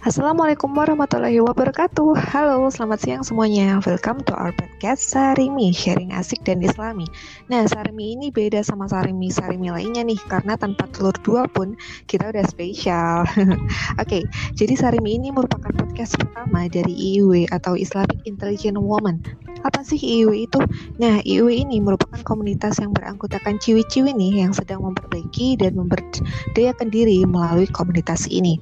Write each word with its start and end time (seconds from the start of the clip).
Assalamualaikum 0.00 0.72
warahmatullahi 0.72 1.44
wabarakatuh. 1.44 2.16
Halo, 2.32 2.72
selamat 2.72 3.04
siang 3.04 3.20
semuanya. 3.20 3.84
Welcome 3.84 4.24
to 4.24 4.32
our 4.32 4.48
podcast 4.56 5.04
Sarimi, 5.04 5.76
sharing 5.76 6.16
asik 6.16 6.40
dan 6.40 6.64
islami. 6.64 7.04
Nah, 7.52 7.68
Sarimi 7.68 8.16
ini 8.16 8.32
beda 8.32 8.64
sama 8.64 8.88
Sarimi-Sarimi 8.88 9.68
lainnya 9.68 10.00
nih 10.00 10.16
Karena 10.24 10.56
tanpa 10.56 10.88
telur 10.88 11.12
dua 11.20 11.44
pun 11.52 11.76
kita 12.08 12.32
udah 12.32 12.40
spesial. 12.48 13.28
Oke, 13.28 13.60
okay, 14.00 14.22
jadi 14.56 14.72
Sarimi 14.72 15.20
ini 15.20 15.36
merupakan 15.36 15.68
podcast 15.68 16.16
pertama 16.16 16.64
dari 16.72 16.96
IIW 16.96 17.52
atau 17.52 17.76
Islamic 17.76 18.24
Intelligent 18.24 18.80
Woman. 18.80 19.20
Apa 19.68 19.84
sih 19.84 20.00
IIW 20.00 20.48
itu? 20.48 20.60
Nah, 20.96 21.20
IIW 21.20 21.52
ini 21.52 21.76
merupakan 21.84 22.16
komunitas 22.24 22.80
yang 22.80 22.96
beranggotakan 22.96 23.60
ciwi-ciwi 23.60 24.16
nih 24.16 24.48
yang 24.48 24.56
sedang 24.56 24.80
memperbaiki 24.80 25.60
dan 25.60 25.76
memberdayakan 25.76 26.88
diri 26.88 27.20
melalui 27.28 27.68
komunitas 27.68 28.24
ini. 28.32 28.56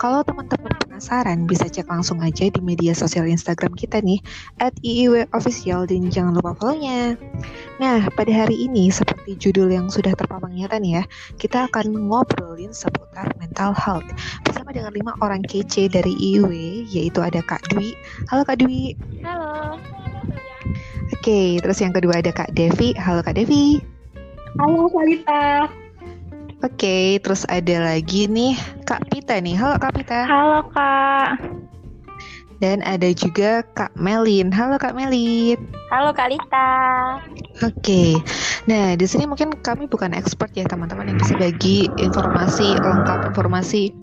Kalau 0.00 0.24
teman-teman 0.24 0.78
penasaran, 0.98 1.46
bisa 1.46 1.70
cek 1.70 1.86
langsung 1.86 2.18
aja 2.26 2.50
di 2.50 2.58
media 2.58 2.90
sosial 2.90 3.30
Instagram 3.30 3.70
kita 3.78 4.02
nih, 4.02 4.18
at 4.58 4.74
IIW 4.82 5.30
Official 5.30 5.86
dan 5.86 6.10
jangan 6.10 6.34
lupa 6.34 6.58
follow-nya. 6.58 7.14
Nah, 7.78 8.10
pada 8.18 8.34
hari 8.34 8.66
ini, 8.66 8.90
seperti 8.90 9.38
judul 9.38 9.70
yang 9.70 9.86
sudah 9.86 10.10
terpampang 10.18 10.58
nyata 10.58 10.82
nih 10.82 10.98
ya, 10.98 11.02
kita 11.38 11.70
akan 11.70 12.10
ngobrolin 12.10 12.74
seputar 12.74 13.30
mental 13.38 13.70
health 13.78 14.10
bersama 14.42 14.74
dengan 14.74 14.90
lima 14.90 15.14
orang 15.22 15.46
kece 15.46 15.86
dari 15.86 16.18
IIW, 16.18 16.50
yaitu 16.90 17.22
ada 17.22 17.46
Kak 17.46 17.62
Dwi. 17.70 17.94
Halo 18.26 18.42
Kak 18.42 18.58
Dwi. 18.58 18.98
Halo. 19.22 19.78
Oke, 21.14 21.62
terus 21.62 21.78
yang 21.78 21.94
kedua 21.94 22.18
ada 22.18 22.34
Kak 22.34 22.58
Devi. 22.58 22.90
Halo 22.98 23.22
Kak 23.22 23.38
Devi. 23.38 23.78
Halo 24.58 24.90
Salita. 24.90 25.70
Oke, 26.58 27.22
terus 27.22 27.46
ada 27.46 27.94
lagi 27.94 28.26
nih 28.26 28.58
Kak 28.82 29.06
Pita 29.14 29.38
nih. 29.38 29.54
Halo 29.54 29.78
Kak 29.78 29.94
Pita. 29.94 30.26
Halo 30.26 30.66
Kak. 30.74 31.38
Dan 32.58 32.82
ada 32.82 33.06
juga 33.14 33.62
Kak 33.78 33.94
Melin. 33.94 34.50
Halo 34.50 34.74
Kak 34.74 34.98
Melin. 34.98 35.54
Halo 35.94 36.10
Kak 36.10 36.34
Lita. 36.34 36.70
Oke, 37.62 38.18
nah 38.66 38.98
di 38.98 39.06
sini 39.06 39.30
mungkin 39.30 39.54
kami 39.62 39.86
bukan 39.86 40.10
expert 40.10 40.50
ya 40.58 40.66
teman-teman 40.66 41.14
yang 41.14 41.18
bisa 41.22 41.38
bagi 41.38 41.86
informasi 41.94 42.74
lengkap 42.82 43.30
informasi 43.30 43.94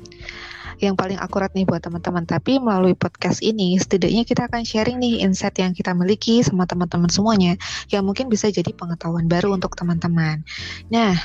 yang 0.79 0.95
paling 0.97 1.19
akurat 1.19 1.51
nih 1.53 1.63
buat 1.67 1.83
teman-teman. 1.83 2.23
Tapi 2.27 2.59
melalui 2.59 2.95
podcast 2.97 3.39
ini, 3.45 3.75
setidaknya 3.77 4.23
kita 4.27 4.47
akan 4.47 4.63
sharing 4.63 4.97
nih 4.99 5.23
insight 5.23 5.55
yang 5.59 5.71
kita 5.71 5.91
miliki 5.95 6.41
sama 6.41 6.67
teman-teman 6.67 7.07
semuanya, 7.11 7.59
yang 7.91 8.03
mungkin 8.03 8.27
bisa 8.27 8.49
jadi 8.51 8.71
pengetahuan 8.75 9.29
baru 9.29 9.55
untuk 9.55 9.77
teman-teman. 9.77 10.43
Nah, 10.91 11.15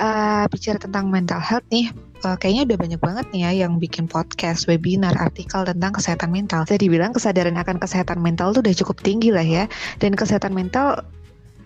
uh, 0.00 0.44
bicara 0.48 0.80
tentang 0.80 1.12
mental 1.12 1.38
health 1.38 1.66
nih, 1.68 1.92
uh, 2.24 2.36
kayaknya 2.40 2.72
udah 2.72 2.78
banyak 2.78 3.00
banget 3.00 3.26
nih 3.32 3.40
ya 3.46 3.50
yang 3.66 3.76
bikin 3.76 4.08
podcast, 4.08 4.64
webinar, 4.66 5.14
artikel 5.20 5.62
tentang 5.62 5.92
kesehatan 5.92 6.30
mental. 6.32 6.64
Jadi 6.64 6.88
bilang 6.88 7.12
kesadaran 7.12 7.56
akan 7.60 7.76
kesehatan 7.78 8.18
mental 8.20 8.56
tuh 8.56 8.64
udah 8.64 8.74
cukup 8.74 8.96
tinggi 9.04 9.30
lah 9.30 9.44
ya. 9.44 9.64
Dan 10.00 10.16
kesehatan 10.16 10.56
mental 10.56 11.04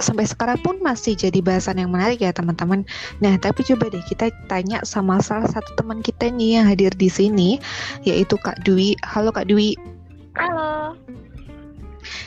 sampai 0.00 0.26
sekarang 0.26 0.58
pun 0.62 0.80
masih 0.82 1.14
jadi 1.14 1.38
bahasan 1.44 1.78
yang 1.78 1.90
menarik 1.92 2.18
ya 2.22 2.34
teman-teman. 2.34 2.82
Nah, 3.22 3.34
tapi 3.38 3.62
coba 3.62 3.90
deh 3.90 4.02
kita 4.06 4.30
tanya 4.50 4.82
sama 4.82 5.22
salah 5.22 5.46
satu 5.46 5.70
teman 5.78 6.02
kita 6.02 6.30
nih 6.30 6.60
yang 6.60 6.66
hadir 6.66 6.90
di 6.94 7.06
sini, 7.06 7.62
yaitu 8.02 8.34
Kak 8.40 8.62
Dwi. 8.66 8.98
Halo 9.06 9.30
Kak 9.30 9.46
Dwi. 9.46 9.78
Halo. 10.34 10.98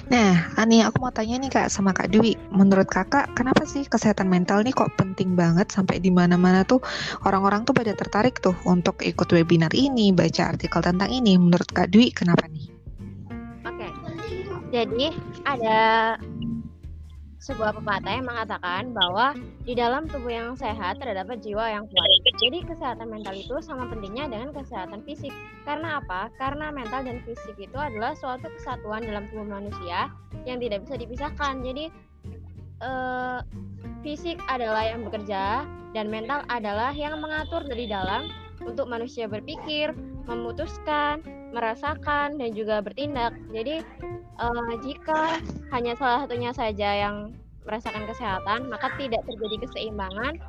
Nah, 0.08 0.50
Ani 0.58 0.82
aku 0.82 1.04
mau 1.04 1.14
tanya 1.14 1.38
nih 1.38 1.52
Kak 1.52 1.68
sama 1.70 1.92
Kak 1.94 2.10
Dwi. 2.10 2.34
Menurut 2.50 2.88
Kakak, 2.88 3.36
kenapa 3.36 3.68
sih 3.68 3.86
kesehatan 3.86 4.32
mental 4.32 4.64
nih 4.64 4.74
kok 4.74 4.90
penting 4.98 5.36
banget 5.36 5.70
sampai 5.70 6.00
di 6.02 6.10
mana-mana 6.10 6.64
tuh 6.64 6.82
orang-orang 7.28 7.68
tuh 7.68 7.76
pada 7.76 7.94
tertarik 7.94 8.40
tuh 8.40 8.56
untuk 8.66 8.98
ikut 9.04 9.28
webinar 9.30 9.70
ini, 9.76 10.10
baca 10.16 10.56
artikel 10.56 10.82
tentang 10.82 11.12
ini. 11.12 11.36
Menurut 11.36 11.70
Kak 11.70 11.92
Dwi, 11.94 12.10
kenapa 12.16 12.48
nih? 12.50 12.72
Oke. 13.68 13.88
Jadi 14.68 15.16
ada 15.48 15.78
sebuah 17.48 17.80
pepatah 17.80 18.12
yang 18.20 18.28
mengatakan 18.28 18.92
bahwa 18.92 19.32
di 19.64 19.72
dalam 19.72 20.04
tubuh 20.04 20.28
yang 20.28 20.60
sehat 20.60 21.00
terdapat 21.00 21.40
jiwa 21.40 21.64
yang 21.72 21.88
kuat. 21.88 22.10
Jadi 22.44 22.68
kesehatan 22.68 23.08
mental 23.08 23.32
itu 23.40 23.56
sama 23.64 23.88
pentingnya 23.88 24.28
dengan 24.28 24.52
kesehatan 24.52 25.00
fisik. 25.08 25.32
Karena 25.64 26.04
apa? 26.04 26.28
Karena 26.36 26.76
mental 26.76 27.08
dan 27.08 27.24
fisik 27.24 27.56
itu 27.56 27.78
adalah 27.80 28.12
suatu 28.20 28.52
kesatuan 28.60 29.08
dalam 29.08 29.32
tubuh 29.32 29.48
manusia 29.48 30.12
yang 30.44 30.60
tidak 30.60 30.84
bisa 30.84 31.00
dipisahkan. 31.00 31.64
Jadi 31.64 31.88
eh, 32.84 33.40
fisik 34.04 34.44
adalah 34.52 34.84
yang 34.84 35.08
bekerja 35.08 35.64
dan 35.96 36.12
mental 36.12 36.44
adalah 36.52 36.92
yang 36.92 37.16
mengatur 37.24 37.64
dari 37.64 37.88
dalam 37.88 38.28
untuk 38.60 38.92
manusia 38.92 39.24
berpikir, 39.32 39.96
memutuskan, 40.28 41.24
merasakan 41.52 42.40
dan 42.40 42.50
juga 42.52 42.84
bertindak. 42.84 43.36
Jadi 43.52 43.84
uh, 44.40 44.74
jika 44.84 45.40
hanya 45.72 45.94
salah 45.96 46.26
satunya 46.26 46.52
saja 46.52 46.90
yang 47.08 47.16
merasakan 47.68 48.08
kesehatan, 48.08 48.72
maka 48.72 48.92
tidak 48.96 49.22
terjadi 49.28 49.68
keseimbangan 49.68 50.40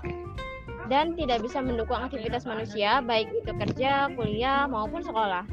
dan 0.89 1.13
tidak 1.19 1.45
bisa 1.45 1.61
mendukung 1.61 2.01
aktivitas 2.01 2.47
manusia, 2.49 3.03
baik 3.05 3.29
itu 3.35 3.51
kerja, 3.53 4.09
kuliah, 4.15 4.65
maupun 4.71 5.03
sekolah. 5.05 5.45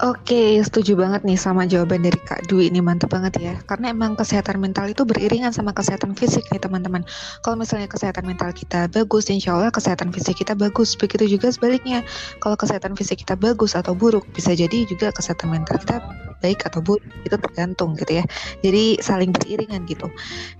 Oke, 0.00 0.56
setuju 0.64 0.96
banget 0.96 1.28
nih 1.28 1.36
sama 1.36 1.68
jawaban 1.68 2.00
dari 2.00 2.16
Kak 2.24 2.48
Dwi 2.48 2.72
ini 2.72 2.80
mantap 2.80 3.12
banget 3.12 3.36
ya. 3.36 3.52
Karena 3.68 3.92
emang 3.92 4.16
kesehatan 4.16 4.56
mental 4.56 4.88
itu 4.88 5.04
beriringan 5.04 5.52
sama 5.52 5.76
kesehatan 5.76 6.16
fisik 6.16 6.48
nih 6.48 6.56
teman-teman. 6.56 7.04
Kalau 7.44 7.60
misalnya 7.60 7.84
kesehatan 7.84 8.24
mental 8.24 8.48
kita 8.56 8.88
bagus, 8.88 9.28
insya 9.28 9.52
Allah 9.52 9.68
kesehatan 9.68 10.08
fisik 10.08 10.40
kita 10.40 10.56
bagus. 10.56 10.96
Begitu 10.96 11.36
juga 11.36 11.52
sebaliknya. 11.52 12.00
Kalau 12.40 12.56
kesehatan 12.56 12.96
fisik 12.96 13.28
kita 13.28 13.36
bagus 13.36 13.76
atau 13.76 13.92
buruk, 13.92 14.24
bisa 14.32 14.56
jadi 14.56 14.88
juga 14.88 15.12
kesehatan 15.12 15.52
mental 15.52 15.76
kita 15.76 16.00
baik 16.40 16.64
atau 16.64 16.80
buruk. 16.80 17.04
Itu 17.28 17.36
tergantung 17.36 17.92
gitu 18.00 18.24
ya. 18.24 18.24
Jadi 18.64 19.04
saling 19.04 19.36
beriringan 19.36 19.84
gitu. 19.84 20.08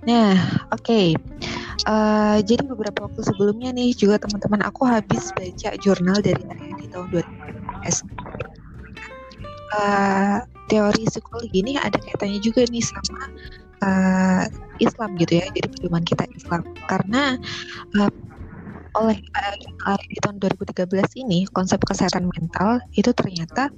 Nah, 0.05 0.37
oke. 0.69 0.85
Okay. 0.85 1.17
Uh, 1.89 2.37
eh, 2.37 2.45
jadi 2.45 2.61
beberapa 2.61 3.09
waktu 3.09 3.25
sebelumnya 3.25 3.73
nih 3.73 3.97
juga 3.97 4.21
teman-teman 4.21 4.61
aku 4.61 4.85
habis 4.85 5.33
baca 5.33 5.73
jurnal 5.81 6.21
dari 6.21 6.45
tahun 6.93 7.09
2000 7.09 8.21
uh, 9.75 10.37
teori 10.67 11.03
psikologi 11.07 11.51
ini 11.51 11.75
ada 11.79 11.97
kaitannya 11.99 12.39
juga 12.39 12.63
nih 12.67 12.83
sama 12.83 13.23
uh, 13.83 14.43
Islam 14.79 15.17
gitu 15.19 15.41
ya 15.41 15.45
jadi 15.51 15.67
pedoman 15.67 16.03
kita 16.03 16.23
Islam. 16.35 16.61
Karena 16.87 17.35
uh, 17.99 18.11
oleh 18.91 19.17
uh, 19.87 19.99
di 20.03 20.17
tahun 20.19 20.43
2013 20.43 21.23
ini 21.23 21.47
konsep 21.55 21.79
kesehatan 21.87 22.27
mental 22.27 22.83
itu 22.99 23.11
ternyata 23.15 23.71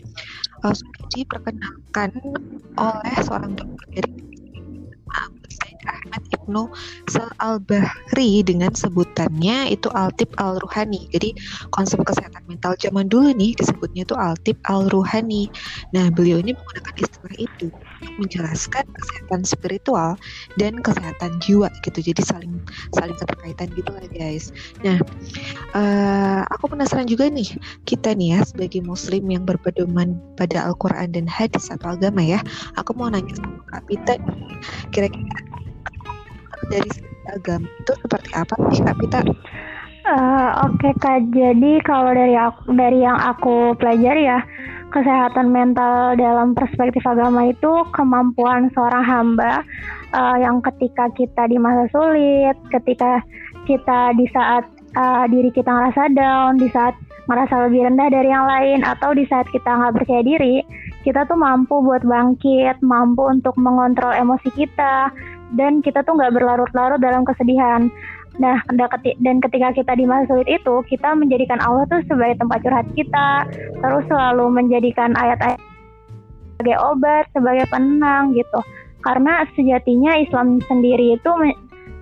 uh, 0.65 0.73
sudah 0.73 1.05
diperkenalkan 1.13 2.09
oleh 2.77 3.15
seorang 3.21 3.53
dokter 3.53 4.01
dari 4.01 4.13
Ahmad 5.83 6.23
Ibnu 6.43 6.67
Al-Bahri 7.39 8.43
dengan 8.43 8.75
sebutannya 8.75 9.71
itu 9.71 9.87
Altib 9.95 10.35
Al-Ruhani. 10.35 11.07
Jadi 11.15 11.39
konsep 11.71 12.03
kesehatan 12.03 12.43
mental 12.51 12.75
zaman 12.75 13.07
dulu 13.07 13.31
nih 13.31 13.55
disebutnya 13.55 14.03
itu 14.03 14.15
Altib 14.19 14.59
Al-Ruhani. 14.67 15.47
Nah, 15.95 16.11
beliau 16.11 16.43
ini 16.43 16.51
menggunakan 16.51 16.95
istilah 16.99 17.35
itu 17.39 17.67
untuk 18.03 18.19
menjelaskan 18.19 18.83
kesehatan 18.83 19.41
spiritual 19.47 20.19
dan 20.59 20.83
kesehatan 20.83 21.39
jiwa 21.39 21.71
gitu. 21.87 22.03
Jadi 22.03 22.21
saling 22.27 22.53
saling 22.91 23.15
keterkaitan 23.15 23.71
gitu 23.71 23.91
lah 23.95 24.07
guys. 24.11 24.51
Nah, 24.83 24.99
uh, 25.71 26.41
aku 26.51 26.75
penasaran 26.75 27.07
juga 27.07 27.31
nih 27.31 27.55
kita 27.87 28.11
nih 28.11 28.35
ya 28.35 28.39
sebagai 28.43 28.83
muslim 28.83 29.23
yang 29.31 29.47
berpedoman 29.47 30.19
pada 30.35 30.67
Al-Qur'an 30.67 31.15
dan 31.15 31.25
hadis 31.25 31.71
atau 31.71 31.95
agama 31.95 32.19
ya. 32.19 32.43
Aku 32.75 32.91
mau 32.93 33.07
nanya 33.07 33.31
sama 33.39 33.63
Kak 33.71 33.87
Pita 33.87 34.13
kira-kira 34.91 35.39
dari 36.69 36.91
agama 37.31 37.67
itu 37.67 37.93
seperti 38.03 38.29
apa 38.35 38.53
sih 38.71 38.83
Kak 38.83 38.97
Pita? 38.99 39.21
Uh, 40.03 40.67
Oke 40.67 40.91
okay, 40.91 40.93
Kak, 40.99 41.19
jadi 41.31 41.79
kalau 41.87 42.11
dari 42.11 42.35
aku 42.35 42.75
dari 42.75 42.99
yang 42.99 43.15
aku 43.15 43.71
pelajari 43.79 44.27
ya, 44.27 44.43
kesehatan 44.91 45.49
mental 45.49 46.19
dalam 46.19 46.51
perspektif 46.51 47.01
agama 47.07 47.47
itu 47.47 47.71
kemampuan 47.95 48.67
seorang 48.75 49.01
hamba 49.01 49.63
uh, 50.11 50.35
yang 50.37 50.59
ketika 50.59 51.07
kita 51.15 51.47
di 51.47 51.55
masa 51.55 51.87
sulit, 51.95 52.59
ketika 52.67 53.23
kita 53.63 54.11
di 54.19 54.27
saat 54.35 54.67
uh, 54.99 55.25
diri 55.31 55.49
kita 55.55 55.71
ngerasa 55.71 56.11
down, 56.13 56.59
di 56.59 56.67
saat 56.69 56.93
merasa 57.31 57.65
lebih 57.67 57.87
rendah 57.87 58.11
dari 58.11 58.29
yang 58.29 58.43
lain, 58.43 58.83
atau 58.83 59.15
di 59.15 59.23
saat 59.31 59.47
kita 59.55 59.65
nggak 59.71 60.03
percaya 60.03 60.21
diri, 60.27 60.59
kita 61.07 61.23
tuh 61.25 61.39
mampu 61.39 61.79
buat 61.79 62.03
bangkit, 62.03 62.83
mampu 62.83 63.23
untuk 63.23 63.55
mengontrol 63.55 64.11
emosi 64.11 64.51
kita, 64.51 65.07
dan 65.55 65.83
kita 65.83 66.01
tuh 66.07 66.15
nggak 66.15 66.33
berlarut-larut 66.33 66.99
dalam 67.03 67.27
kesedihan. 67.27 67.91
Nah, 68.41 68.57
dan 69.21 69.37
ketika 69.45 69.69
kita 69.77 69.93
di 69.93 70.09
masa 70.09 70.25
sulit 70.25 70.49
itu, 70.49 70.81
kita 70.89 71.13
menjadikan 71.13 71.61
Allah 71.61 71.85
tuh 71.85 72.01
sebagai 72.09 72.41
tempat 72.41 72.65
curhat 72.65 72.87
kita, 72.97 73.45
terus 73.77 74.03
selalu 74.09 74.49
menjadikan 74.49 75.13
ayat-ayat 75.13 75.61
sebagai 76.57 76.77
obat, 76.81 77.29
sebagai 77.29 77.69
penenang 77.69 78.33
gitu. 78.33 78.59
Karena 79.05 79.45
sejatinya 79.53 80.17
Islam 80.17 80.63
sendiri 80.65 81.19
itu 81.19 81.31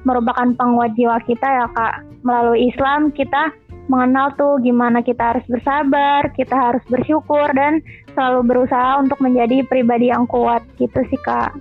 merupakan 0.07 0.55
penguat 0.55 0.95
jiwa 0.95 1.19
kita 1.27 1.44
ya 1.44 1.67
kak. 1.73 2.07
Melalui 2.23 2.69
Islam 2.71 3.11
kita 3.11 3.51
mengenal 3.89 4.31
tuh 4.39 4.61
gimana 4.63 5.03
kita 5.03 5.35
harus 5.35 5.45
bersabar, 5.51 6.31
kita 6.37 6.53
harus 6.55 6.83
bersyukur 6.87 7.49
dan 7.57 7.83
selalu 8.15 8.47
berusaha 8.47 9.03
untuk 9.03 9.19
menjadi 9.19 9.67
pribadi 9.67 10.13
yang 10.13 10.23
kuat 10.29 10.63
gitu 10.79 11.01
sih 11.11 11.19
kak. 11.25 11.51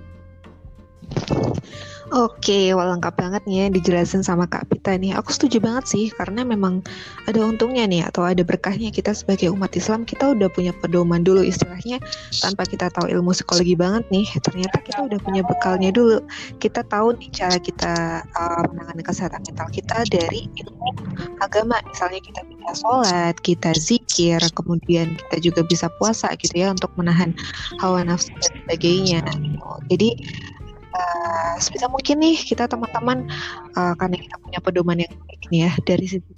Oke, 2.11 2.75
wah 2.75 2.91
lengkap 2.91 3.15
banget 3.15 3.41
nih 3.47 3.55
ya 3.55 3.65
dijelasin 3.71 4.19
sama 4.19 4.43
Kak 4.43 4.67
Pita 4.67 4.99
nih. 4.99 5.15
Aku 5.15 5.31
setuju 5.31 5.63
banget 5.63 5.87
sih 5.87 6.05
karena 6.11 6.43
memang 6.43 6.83
ada 7.23 7.39
untungnya 7.39 7.87
nih 7.87 8.03
atau 8.03 8.27
ada 8.27 8.43
berkahnya 8.43 8.91
kita 8.91 9.15
sebagai 9.15 9.47
umat 9.55 9.71
Islam 9.79 10.03
kita 10.03 10.35
udah 10.35 10.51
punya 10.51 10.75
pedoman 10.83 11.23
dulu 11.23 11.39
istilahnya 11.39 12.03
tanpa 12.43 12.67
kita 12.67 12.91
tahu 12.91 13.07
ilmu 13.07 13.31
psikologi 13.31 13.79
banget 13.79 14.03
nih. 14.11 14.27
Ternyata 14.43 14.83
kita 14.83 14.99
udah 15.07 15.19
punya 15.23 15.41
bekalnya 15.47 15.95
dulu. 15.95 16.19
Kita 16.59 16.83
tahu 16.83 17.15
nih 17.15 17.31
cara 17.31 17.55
kita 17.55 17.93
uh, 18.27 18.63
menangani 18.67 19.03
kesehatan 19.07 19.47
mental 19.47 19.71
kita 19.71 20.03
dari 20.11 20.51
ilmu 20.59 20.91
agama. 21.39 21.79
Misalnya 21.87 22.19
kita 22.19 22.43
bisa 22.43 22.71
sholat, 22.75 23.39
kita 23.39 23.71
zikir, 23.71 24.43
kemudian 24.51 25.15
kita 25.15 25.37
juga 25.39 25.63
bisa 25.63 25.87
puasa 25.95 26.27
gitu 26.35 26.59
ya 26.59 26.75
untuk 26.75 26.91
menahan 26.99 27.31
hawa 27.79 28.03
nafsu 28.03 28.35
dan 28.43 28.51
sebagainya. 28.67 29.23
Jadi 29.87 30.19
sebisa 31.61 31.87
mungkin 31.87 32.21
nih 32.21 32.35
kita 32.37 32.65
teman-teman 32.67 33.27
uh, 33.77 33.93
karena 33.95 34.17
kita 34.17 34.35
punya 34.41 34.59
pedoman 34.59 34.97
yang 35.01 35.13
baik 35.27 35.43
nih 35.51 35.59
ya 35.67 35.71
dari 35.83 36.05
situ 36.07 36.31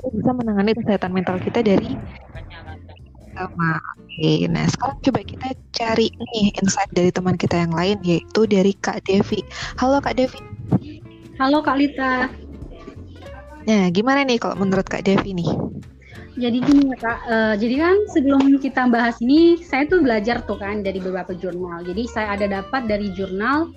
bisa 0.00 0.32
menangani 0.32 0.72
kesehatan 0.72 1.12
mental 1.12 1.36
kita 1.36 1.60
dari 1.60 1.92
sama. 3.36 3.80
Oke, 3.96 4.44
nah 4.52 4.66
sekarang 4.68 4.98
coba 5.00 5.20
kita 5.24 5.48
cari 5.72 6.08
nih 6.12 6.52
insight 6.60 6.90
dari 6.92 7.08
teman 7.08 7.36
kita 7.40 7.56
yang 7.56 7.72
lain 7.72 7.96
yaitu 8.04 8.44
dari 8.44 8.76
Kak 8.76 9.06
Devi. 9.06 9.40
Halo 9.80 10.02
Kak 10.02 10.18
Devi. 10.18 10.40
Halo 11.40 11.64
Kak 11.64 11.76
Lita. 11.80 12.28
Nah, 13.64 13.88
gimana 13.92 14.24
nih 14.24 14.40
kalau 14.40 14.56
menurut 14.60 14.84
Kak 14.84 15.04
Devi 15.04 15.32
nih? 15.36 15.48
Jadi 16.40 16.58
gini 16.64 16.88
ya 16.88 16.96
kak, 16.96 17.18
uh, 17.28 17.54
jadi 17.60 17.74
kan 17.84 17.96
sebelum 18.16 18.56
kita 18.56 18.88
bahas 18.88 19.20
ini, 19.20 19.60
saya 19.60 19.84
tuh 19.84 20.00
belajar 20.00 20.40
tuh 20.48 20.56
kan 20.56 20.80
dari 20.80 20.96
beberapa 20.96 21.36
jurnal. 21.36 21.84
Jadi 21.84 22.08
saya 22.08 22.32
ada 22.32 22.48
dapat 22.48 22.88
dari 22.88 23.12
jurnal, 23.12 23.68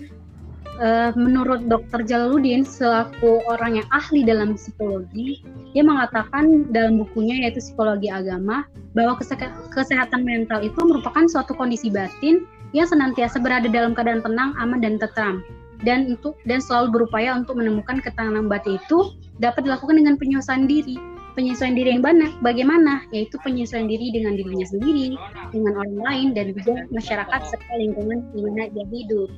uh, 0.80 1.12
menurut 1.20 1.68
Dr. 1.68 2.08
Jalaluddin 2.08 2.64
selaku 2.64 3.44
orang 3.52 3.84
yang 3.84 3.88
ahli 3.92 4.24
dalam 4.24 4.56
psikologi, 4.56 5.44
dia 5.76 5.84
mengatakan 5.84 6.72
dalam 6.72 7.04
bukunya 7.04 7.44
yaitu 7.44 7.60
Psikologi 7.60 8.08
Agama 8.08 8.64
bahwa 8.96 9.20
kese 9.20 9.36
kesehatan 9.76 10.24
mental 10.24 10.64
itu 10.64 10.80
merupakan 10.88 11.28
suatu 11.28 11.52
kondisi 11.52 11.92
batin 11.92 12.48
yang 12.72 12.88
senantiasa 12.88 13.44
berada 13.44 13.68
dalam 13.68 13.92
keadaan 13.92 14.24
tenang, 14.24 14.56
aman 14.56 14.80
dan 14.80 14.96
tetram 15.04 15.44
dan 15.84 16.16
untuk 16.16 16.40
dan 16.48 16.64
selalu 16.64 17.04
berupaya 17.04 17.36
untuk 17.36 17.60
menemukan 17.60 18.00
ketenangan 18.00 18.48
batin 18.48 18.80
itu 18.80 19.20
dapat 19.38 19.68
dilakukan 19.68 20.00
dengan 20.00 20.16
penyelesaian 20.16 20.64
diri 20.64 20.96
penyesuaian 21.34 21.76
diri 21.76 21.98
yang 21.98 22.04
banyak 22.06 22.32
bagaimana? 22.42 23.06
Yaitu 23.10 23.38
penyesuaian 23.42 23.90
diri 23.90 24.14
dengan 24.14 24.38
dirinya 24.38 24.68
sendiri 24.70 25.18
dengan 25.52 25.74
orang 25.82 25.98
lain 26.00 26.28
dan 26.38 26.46
juga 26.54 26.86
masyarakat 26.94 27.42
serta 27.50 27.74
lingkungan 27.78 28.26
di 28.34 28.40
mana 28.46 28.70
dia 28.72 28.86
hidup. 28.90 29.30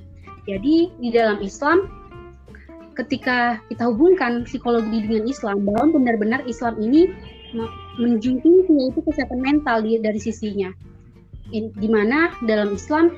Jadi 0.45 0.93
di 1.01 1.09
dalam 1.09 1.41
Islam 1.41 1.89
ketika 2.95 3.59
kita 3.67 3.91
hubungkan 3.91 4.47
psikologi 4.47 5.03
dengan 5.03 5.27
Islam 5.27 5.67
bahwa 5.67 5.99
benar-benar 5.99 6.47
Islam 6.47 6.79
ini 6.79 7.11
menjunjung 7.99 8.67
yaitu 8.71 8.99
kesehatan 9.03 9.39
mental 9.43 9.83
dari 9.83 10.19
sisinya. 10.19 10.71
Di 11.55 11.89
mana 11.89 12.33
dalam 12.43 12.73
Islam 12.75 13.13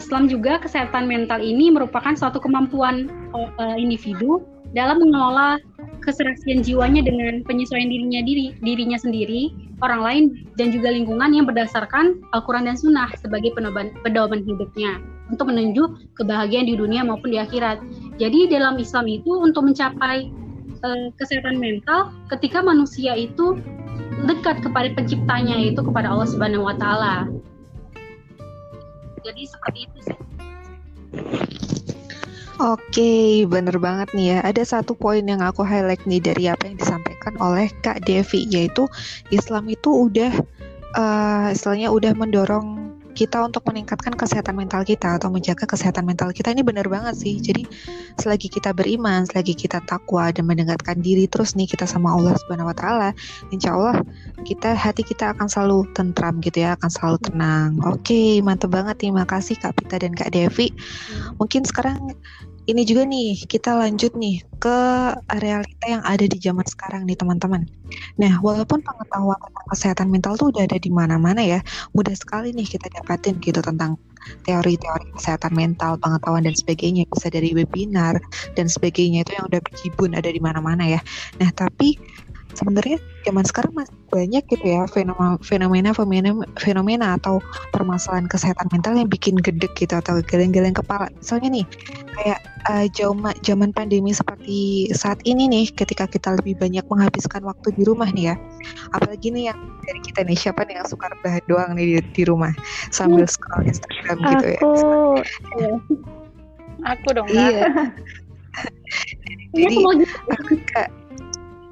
Islam 0.00 0.26
juga 0.26 0.58
kesehatan 0.58 1.06
mental 1.06 1.38
ini 1.44 1.70
merupakan 1.70 2.16
suatu 2.16 2.42
kemampuan 2.42 3.06
uh, 3.30 3.76
individu 3.78 4.42
dalam 4.72 5.02
mengelola 5.02 5.58
keserasian 6.00 6.62
jiwanya 6.64 7.04
dengan 7.04 7.42
penyesuaian 7.44 7.90
dirinya 7.90 8.20
diri 8.22 8.54
dirinya 8.62 8.96
sendiri, 8.96 9.50
orang 9.82 10.00
lain 10.00 10.24
dan 10.56 10.70
juga 10.70 10.92
lingkungan 10.92 11.30
yang 11.34 11.46
berdasarkan 11.48 12.20
Al-Qur'an 12.32 12.68
dan 12.68 12.76
Sunnah 12.78 13.10
sebagai 13.18 13.52
pedoman 13.56 14.40
hidupnya 14.44 15.00
untuk 15.30 15.50
menuju 15.50 16.14
kebahagiaan 16.18 16.66
di 16.66 16.74
dunia 16.74 17.06
maupun 17.06 17.34
di 17.34 17.38
akhirat. 17.38 17.80
Jadi 18.18 18.50
dalam 18.50 18.76
Islam 18.76 19.06
itu 19.06 19.30
untuk 19.40 19.66
mencapai 19.66 20.28
uh, 20.82 21.08
kesehatan 21.16 21.58
mental 21.58 22.10
ketika 22.34 22.60
manusia 22.60 23.14
itu 23.14 23.56
dekat 24.26 24.60
kepada 24.60 24.90
penciptanya 24.92 25.56
yaitu 25.56 25.80
kepada 25.80 26.10
Allah 26.10 26.28
Subhanahu 26.28 26.66
wa 26.66 26.76
taala. 26.76 27.30
Jadi 29.20 29.42
seperti 29.44 29.78
itu 29.86 29.98
sih. 30.08 30.18
Oke, 32.60 33.48
bener 33.48 33.80
banget 33.80 34.12
nih 34.12 34.36
ya. 34.36 34.38
Ada 34.44 34.68
satu 34.68 34.92
poin 34.92 35.24
yang 35.24 35.40
aku 35.40 35.64
highlight 35.64 36.04
nih 36.04 36.20
dari 36.20 36.44
apa 36.44 36.68
yang 36.68 36.76
disampaikan 36.76 37.32
oleh 37.40 37.72
Kak 37.80 38.04
Devi, 38.04 38.44
yaitu 38.52 38.84
Islam 39.32 39.64
itu 39.72 39.88
udah 39.88 40.28
uh, 40.92 41.48
istilahnya 41.56 41.88
udah 41.88 42.12
mendorong 42.12 42.92
kita 43.16 43.42
untuk 43.42 43.66
meningkatkan 43.66 44.14
kesehatan 44.14 44.54
mental 44.54 44.86
kita 44.86 45.18
atau 45.18 45.28
menjaga 45.28 45.66
kesehatan 45.66 46.06
mental 46.06 46.30
kita 46.30 46.54
ini 46.54 46.62
benar 46.62 46.86
banget 46.86 47.16
sih. 47.18 47.40
Jadi 47.40 47.66
selagi 48.20 48.52
kita 48.52 48.76
beriman, 48.76 49.26
selagi 49.26 49.56
kita 49.56 49.82
takwa 49.88 50.30
dan 50.30 50.46
mendekatkan 50.46 51.00
diri 51.00 51.26
terus 51.26 51.58
nih 51.58 51.66
kita 51.66 51.88
sama 51.88 52.12
Allah 52.14 52.36
Subhanahu 52.44 52.70
wa 52.70 52.76
taala, 52.76 53.10
insya 53.50 53.74
Allah 53.74 54.04
kita 54.44 54.76
hati 54.76 55.02
kita 55.02 55.32
akan 55.32 55.48
selalu 55.48 55.88
tentram 55.96 56.38
gitu 56.44 56.60
ya, 56.62 56.76
akan 56.78 56.90
selalu 56.92 57.18
tenang. 57.24 57.70
Oke, 57.88 58.38
mantep 58.44 58.68
banget 58.68 59.00
nih. 59.00 59.12
Makasih 59.16 59.56
Kak 59.58 59.80
Pita 59.80 59.96
dan 59.96 60.14
Kak 60.14 60.30
Devi. 60.32 60.70
Mungkin 61.40 61.66
sekarang 61.66 62.14
ini 62.70 62.86
juga 62.86 63.02
nih 63.02 63.42
kita 63.50 63.74
lanjut 63.74 64.14
nih 64.14 64.38
ke 64.62 64.78
realita 65.42 65.86
yang 65.90 66.02
ada 66.06 66.22
di 66.22 66.38
zaman 66.38 66.62
sekarang 66.62 67.02
nih 67.02 67.18
teman-teman. 67.18 67.66
Nah, 68.22 68.38
walaupun 68.38 68.78
pengetahuan 68.78 69.34
tentang 69.42 69.66
kesehatan 69.74 70.08
mental 70.14 70.38
tuh 70.38 70.54
udah 70.54 70.62
ada 70.70 70.78
di 70.78 70.90
mana-mana 70.94 71.42
ya, 71.42 71.58
mudah 71.90 72.14
sekali 72.14 72.54
nih 72.54 72.70
kita 72.70 72.86
dapatin 72.94 73.42
gitu 73.42 73.58
tentang 73.58 73.98
teori-teori 74.46 75.16
kesehatan 75.16 75.52
mental, 75.56 75.98
pengetahuan 75.98 76.46
dan 76.46 76.54
sebagainya 76.54 77.08
bisa 77.10 77.32
dari 77.32 77.50
webinar 77.56 78.20
dan 78.54 78.70
sebagainya 78.70 79.26
itu 79.26 79.32
yang 79.34 79.50
udah 79.50 79.60
berjibun 79.64 80.10
ada 80.14 80.30
di 80.30 80.38
mana-mana 80.38 80.86
ya. 80.86 81.00
Nah, 81.42 81.50
tapi 81.50 81.98
sebenarnya 82.60 83.00
zaman 83.24 83.44
sekarang 83.48 83.72
masih 83.72 83.96
banyak 84.12 84.44
gitu 84.52 84.64
ya 84.68 84.84
fenomena 84.84 85.40
fenomena 85.40 85.90
fenomena, 85.96 86.30
fenomena 86.60 87.06
atau 87.16 87.40
permasalahan 87.72 88.28
kesehatan 88.28 88.68
mental 88.68 89.00
yang 89.00 89.08
bikin 89.08 89.40
gedek 89.40 89.72
gitu 89.80 89.96
atau 89.96 90.20
geleng-geleng 90.20 90.76
kepala. 90.76 91.08
Misalnya 91.16 91.48
nih 91.60 91.66
kayak 92.20 92.40
uh, 92.68 92.86
zaman 93.40 93.70
pandemi 93.72 94.12
seperti 94.12 94.92
saat 94.92 95.16
ini 95.24 95.48
nih 95.48 95.72
ketika 95.72 96.04
kita 96.04 96.36
lebih 96.36 96.60
banyak 96.60 96.84
menghabiskan 96.84 97.40
waktu 97.48 97.72
di 97.72 97.82
rumah 97.88 98.12
nih 98.12 98.32
ya. 98.32 98.34
Apalagi 98.92 99.32
nih 99.32 99.52
yang 99.52 99.58
dari 99.88 100.00
kita 100.04 100.20
nih 100.28 100.36
siapa 100.36 100.68
nih 100.68 100.76
yang 100.76 100.88
suka 100.88 101.08
rebahan 101.08 101.44
doang 101.48 101.72
nih 101.72 101.86
di, 101.88 101.94
di 102.12 102.22
rumah 102.28 102.52
sambil 102.92 103.24
scroll 103.24 103.64
Instagram 103.64 104.18
gitu 104.20 104.46
ya. 104.52 104.60
Iya. 105.60 105.76
Aku 106.96 107.08
dong. 107.12 107.28
Iya. 107.28 107.92
Jadi 109.52 109.76
aku 110.30 110.54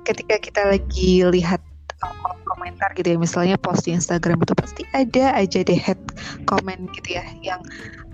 ketika 0.09 0.41
kita 0.41 0.62
lagi 0.73 1.21
lihat 1.29 1.61
uh, 2.00 2.35
komentar 2.49 2.97
gitu 2.97 3.12
ya 3.12 3.19
misalnya 3.21 3.61
post 3.61 3.85
di 3.85 3.93
Instagram 3.93 4.41
itu 4.41 4.57
pasti 4.57 4.83
ada 4.97 5.37
aja 5.37 5.61
deh 5.61 5.77
head 5.77 6.00
comment 6.49 6.88
gitu 6.97 7.21
ya 7.21 7.25
yang 7.45 7.61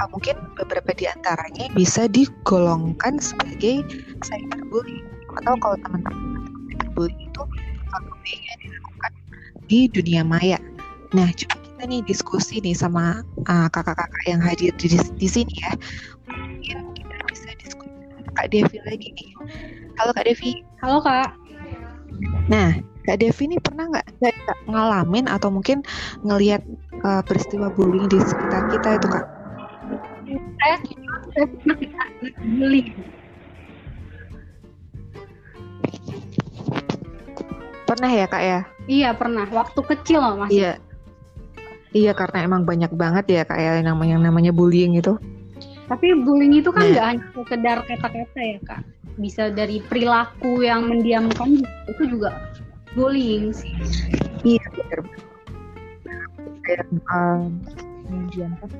uh, 0.02 0.08
mungkin 0.10 0.34
beberapa 0.58 0.90
di 0.98 1.06
antaranya 1.06 1.70
bisa 1.78 2.10
digolongkan 2.10 3.22
sebagai 3.22 3.86
cyberbullying 4.26 5.06
atau 5.38 5.54
kalau 5.62 5.76
teman-teman 5.86 6.42
cyberbullying 6.74 7.30
itu 7.30 7.42
bullying 8.24 8.42
yang 8.48 8.58
dilakukan 8.64 9.12
di 9.68 9.80
dunia 9.92 10.22
maya. 10.24 10.58
Nah, 11.12 11.28
coba 11.36 11.56
kita 11.60 11.82
nih 11.86 12.00
diskusi 12.08 12.58
nih 12.64 12.74
sama 12.74 13.22
uh, 13.46 13.68
kakak-kakak 13.70 14.10
uh, 14.10 14.26
yang 14.26 14.40
hadir 14.40 14.72
di, 14.80 14.96
di 14.96 15.28
sini 15.28 15.54
ya. 15.60 15.72
Mungkin 16.26 16.96
kita 16.96 17.14
bisa 17.28 17.48
diskusi 17.60 17.92
Kak 18.34 18.50
Devi 18.50 18.80
lagi 18.82 19.08
nih. 19.14 19.30
Halo 20.00 20.10
Kak 20.16 20.24
Devi. 20.26 20.64
Halo 20.82 20.98
Kak. 21.04 21.43
Nah, 22.48 22.76
Kak 23.04 23.20
Devi 23.20 23.52
ini 23.52 23.60
pernah 23.60 23.84
nggak 23.92 24.06
ngalamin 24.64 25.28
atau 25.28 25.52
mungkin 25.52 25.84
ngelihat 26.24 26.64
uh, 27.04 27.20
peristiwa 27.20 27.68
bullying 27.68 28.08
di 28.08 28.16
sekitar 28.16 28.72
kita 28.72 28.96
itu 28.96 29.06
kak? 29.12 29.24
Saya 30.56 30.76
pernah 30.80 32.08
bullying. 32.40 32.88
Pernah 37.84 38.10
ya 38.10 38.24
kak 38.24 38.42
ya? 38.42 38.60
Iya 38.88 39.10
pernah. 39.12 39.44
Waktu 39.52 39.80
kecil 39.84 40.24
loh 40.24 40.34
mas. 40.40 40.48
Iya. 40.48 40.80
Iya 41.92 42.16
karena 42.16 42.48
emang 42.48 42.64
banyak 42.64 42.90
banget 42.96 43.24
ya 43.28 43.42
kak 43.44 43.60
ya 43.60 43.84
yang 43.84 43.92
namanya, 43.92 44.16
yang 44.16 44.24
namanya 44.32 44.52
bullying 44.56 44.96
itu. 44.96 45.20
Tapi 45.92 46.16
bullying 46.24 46.56
itu 46.56 46.72
kan 46.72 46.88
nah. 46.88 46.88
nggak 46.88 47.04
nah. 47.04 47.12
hanya 47.12 47.26
sekedar 47.36 47.78
kata-kata 47.84 48.40
ya 48.40 48.58
kak 48.64 48.80
bisa 49.18 49.50
dari 49.50 49.78
perilaku 49.84 50.64
yang 50.64 50.90
mendiamkan 50.90 51.62
itu 51.86 52.02
juga 52.08 52.34
bullying 52.98 53.54
sih 53.54 53.74
iya 54.42 54.64
benar 54.74 55.00
kayak 56.64 56.86
um, 57.12 57.60
mendiamkan 58.08 58.70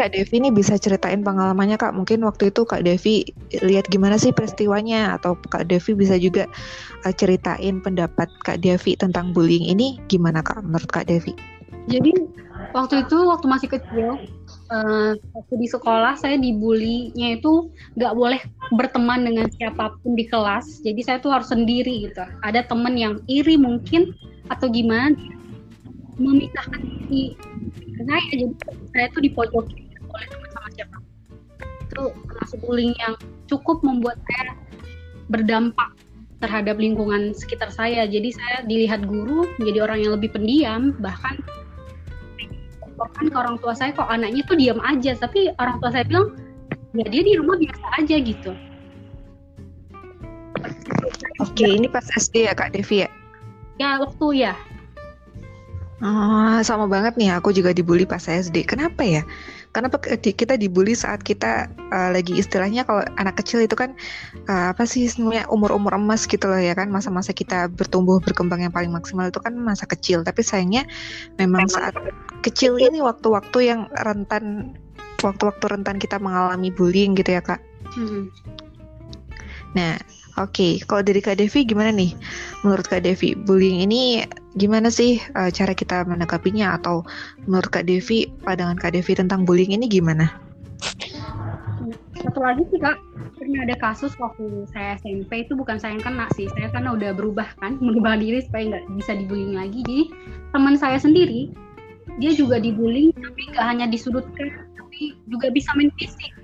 Kak 0.00 0.16
Devi 0.16 0.40
ini 0.40 0.48
bisa 0.48 0.80
ceritain 0.80 1.20
pengalamannya 1.20 1.76
Kak. 1.76 1.92
Mungkin 1.92 2.24
waktu 2.24 2.48
itu 2.48 2.64
Kak 2.64 2.80
Devi 2.80 3.28
lihat 3.60 3.92
gimana 3.92 4.16
sih 4.16 4.32
peristiwanya 4.32 5.20
atau 5.20 5.36
Kak 5.36 5.68
Devi 5.68 5.92
bisa 5.92 6.16
juga 6.16 6.48
uh, 7.04 7.12
ceritain 7.12 7.84
pendapat 7.84 8.32
Kak 8.40 8.64
Devi 8.64 8.96
tentang 8.96 9.36
bullying 9.36 9.68
ini 9.68 10.00
gimana 10.08 10.40
Kak 10.40 10.64
menurut 10.64 10.88
Kak 10.88 11.12
Devi? 11.12 11.36
Jadi 11.92 12.16
waktu 12.72 13.04
itu 13.04 13.16
waktu 13.28 13.46
masih 13.52 13.68
kecil 13.68 14.16
uh, 14.70 15.12
di 15.50 15.68
sekolah 15.68 16.16
saya 16.16 16.38
dibulinya 16.38 17.36
itu 17.36 17.68
nggak 17.98 18.14
boleh 18.14 18.40
berteman 18.78 19.26
dengan 19.26 19.46
siapa 19.50 19.94
pun 20.00 20.14
di 20.14 20.24
kelas. 20.26 20.80
Jadi 20.86 21.00
saya 21.02 21.18
tuh 21.18 21.34
harus 21.34 21.50
sendiri 21.50 22.08
gitu. 22.08 22.22
Ada 22.46 22.64
temen 22.66 22.94
yang 22.94 23.18
iri 23.26 23.58
mungkin 23.58 24.14
atau 24.50 24.70
gimana 24.70 25.14
memisahkan 26.20 26.80
diri 27.08 27.34
saya 28.04 28.22
jadi 28.28 28.44
saya 28.92 29.06
tuh 29.12 29.22
dipojokin 29.24 29.88
oleh 30.10 30.26
teman 30.28 30.50
sama 30.52 30.68
siapa 30.76 30.96
itu 31.90 32.04
termasuk 32.28 32.58
bullying 32.64 32.94
yang 33.00 33.14
cukup 33.48 33.80
membuat 33.80 34.20
saya 34.28 34.54
berdampak 35.32 35.90
terhadap 36.40 36.76
lingkungan 36.80 37.32
sekitar 37.36 37.68
saya 37.72 38.04
jadi 38.08 38.30
saya 38.32 38.56
dilihat 38.64 39.04
guru 39.04 39.48
menjadi 39.60 39.78
orang 39.84 39.98
yang 40.04 40.12
lebih 40.16 40.30
pendiam 40.32 40.96
bahkan 41.00 41.40
bahkan 43.00 43.32
ke 43.32 43.36
orang 43.36 43.56
tua 43.56 43.72
saya 43.72 43.96
kok 43.96 44.12
anaknya 44.12 44.44
tuh 44.44 44.60
diam 44.60 44.76
aja 44.84 45.16
tapi 45.16 45.48
orang 45.56 45.80
tua 45.80 45.88
saya 45.88 46.04
bilang 46.04 46.36
ya 46.92 47.08
dia 47.08 47.22
di 47.24 47.32
rumah 47.40 47.56
biasa 47.56 47.84
aja 47.96 48.16
gitu 48.20 48.52
Oke, 51.40 51.64
ini 51.64 51.88
pas 51.88 52.04
SD 52.04 52.44
ya 52.44 52.52
Kak 52.52 52.76
Devi 52.76 53.08
ya? 53.08 53.10
Ya, 53.80 53.96
waktu 53.96 54.44
ya. 54.44 54.52
Oh, 56.04 56.60
sama 56.60 56.84
banget 56.84 57.16
nih. 57.16 57.32
Aku 57.40 57.52
juga 57.52 57.72
dibully 57.72 58.04
pas 58.04 58.20
SD. 58.20 58.68
Kenapa 58.68 59.00
ya? 59.00 59.24
Karena 59.70 59.86
kita 60.18 60.58
dibully 60.58 60.98
saat 60.98 61.22
kita 61.22 61.70
uh, 61.94 62.10
lagi 62.10 62.34
istilahnya 62.34 62.82
kalau 62.82 63.06
anak 63.22 63.38
kecil 63.38 63.62
itu 63.62 63.78
kan 63.78 63.94
uh, 64.50 64.74
apa 64.74 64.82
sih 64.82 65.06
sebenarnya 65.06 65.46
umur-umur 65.46 65.94
emas 65.94 66.26
gitu 66.26 66.50
loh 66.50 66.58
ya 66.58 66.74
kan 66.74 66.90
masa-masa 66.90 67.30
kita 67.30 67.70
bertumbuh 67.70 68.18
berkembang 68.18 68.66
yang 68.66 68.74
paling 68.74 68.90
maksimal 68.90 69.30
itu 69.30 69.38
kan 69.38 69.54
masa 69.54 69.86
kecil. 69.86 70.26
Tapi 70.26 70.42
sayangnya 70.42 70.86
memang 71.38 71.70
saat 71.70 71.94
kecil 72.42 72.76
ini 72.82 72.98
waktu-waktu 72.98 73.58
yang 73.70 73.80
rentan 74.02 74.74
waktu-waktu 75.22 75.64
rentan 75.70 76.00
kita 76.00 76.16
mengalami 76.18 76.72
bullying 76.74 77.14
gitu 77.14 77.38
ya 77.38 77.42
kak. 77.44 77.60
Hmm. 77.94 78.32
Nah, 79.74 79.94
oke. 80.38 80.50
Okay. 80.50 80.72
Kalau 80.82 81.02
dari 81.06 81.22
Kak 81.22 81.38
Devi 81.38 81.62
gimana 81.62 81.94
nih? 81.94 82.14
Menurut 82.66 82.86
Kak 82.90 83.06
Devi, 83.06 83.38
bullying 83.38 83.86
ini 83.86 84.26
gimana 84.58 84.90
sih 84.90 85.22
uh, 85.38 85.50
cara 85.50 85.72
kita 85.76 86.02
menanggapinya? 86.06 86.74
Atau 86.78 87.06
menurut 87.46 87.70
Kak 87.70 87.86
Devi 87.86 88.30
pandangan 88.42 88.78
Kak 88.78 88.94
Devi 88.96 89.12
tentang 89.14 89.46
bullying 89.46 89.74
ini 89.76 89.86
gimana? 89.86 90.30
Satu 92.20 92.40
lagi 92.44 92.62
sih 92.68 92.80
Kak, 92.80 93.00
pernah 93.40 93.64
ada 93.64 93.76
kasus 93.80 94.12
waktu 94.20 94.68
saya 94.68 95.00
SMP 95.00 95.48
itu 95.48 95.56
bukan 95.56 95.80
saya 95.80 95.96
yang 95.96 96.04
kena 96.04 96.28
sih, 96.36 96.52
saya 96.52 96.68
karena 96.68 96.92
udah 96.92 97.16
berubah 97.16 97.48
kan, 97.60 97.78
merubah 97.84 98.20
diri 98.20 98.44
supaya 98.44 98.76
nggak 98.76 98.84
bisa 99.00 99.12
dibullying 99.16 99.56
lagi. 99.56 99.80
Jadi 99.86 100.04
teman 100.52 100.74
saya 100.76 100.98
sendiri 101.00 101.48
dia 102.18 102.34
juga 102.36 102.60
dibullying 102.60 103.14
tapi 103.16 103.40
nggak 103.54 103.66
hanya 103.66 103.86
disudutkan, 103.88 104.68
tapi 104.76 105.16
juga 105.32 105.48
bisa 105.48 105.72
main 105.78 105.88
fisik. 105.96 106.36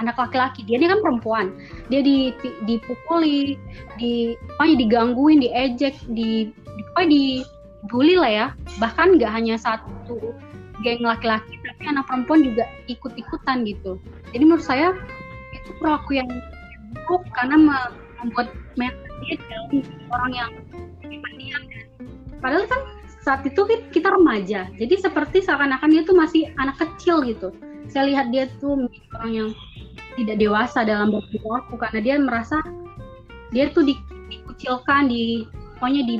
Anak 0.00 0.16
laki-laki 0.16 0.64
dia 0.64 0.80
ini 0.80 0.88
kan 0.88 1.04
perempuan. 1.04 1.52
Dia 1.92 2.00
di, 2.00 2.32
dipukuli 2.64 3.60
di 4.00 4.32
pokoknya 4.56 4.74
digangguin 4.80 5.44
diejek 5.44 5.94
di 6.16 6.48
pokoknya 6.92 7.08
dibully 7.10 8.14
lah 8.16 8.32
ya. 8.32 8.46
Bahkan 8.80 9.20
nggak 9.20 9.32
hanya 9.32 9.56
satu 9.60 10.34
geng 10.82 11.04
laki-laki 11.04 11.62
tapi 11.62 11.82
anak 11.86 12.04
perempuan 12.10 12.42
juga 12.42 12.64
ikut-ikutan 12.90 13.62
gitu. 13.66 14.02
Jadi 14.34 14.42
menurut 14.42 14.66
saya 14.66 14.96
itu 15.54 15.70
perilaku 15.78 16.18
yang 16.18 16.28
buruk 17.06 17.22
karena 17.38 17.56
membuat 18.22 18.50
dia 18.76 19.38
jauh 19.38 19.82
orang 20.10 20.32
yang 20.34 20.50
pendiam 21.06 21.62
padahal 22.42 22.66
kan 22.66 22.82
saat 23.22 23.46
itu 23.46 23.62
kita 23.94 24.10
remaja. 24.10 24.66
Jadi 24.74 24.94
seperti 24.98 25.46
seakan-akan 25.46 25.94
dia 25.94 26.02
tuh 26.02 26.18
masih 26.18 26.50
anak 26.58 26.74
kecil 26.82 27.22
gitu. 27.22 27.54
Saya 27.86 28.10
lihat 28.10 28.34
dia 28.34 28.50
tuh 28.58 28.90
orang 29.14 29.30
yang 29.30 29.48
tidak 30.18 30.42
dewasa 30.42 30.82
dalam 30.82 31.14
berperilaku 31.14 31.74
karena 31.78 32.00
dia 32.02 32.14
merasa 32.18 32.58
dia 33.54 33.70
tuh 33.70 33.86
di, 33.86 33.94
dikucilkan 34.26 35.06
di 35.06 35.46
pokoknya 35.78 36.02
di 36.02 36.16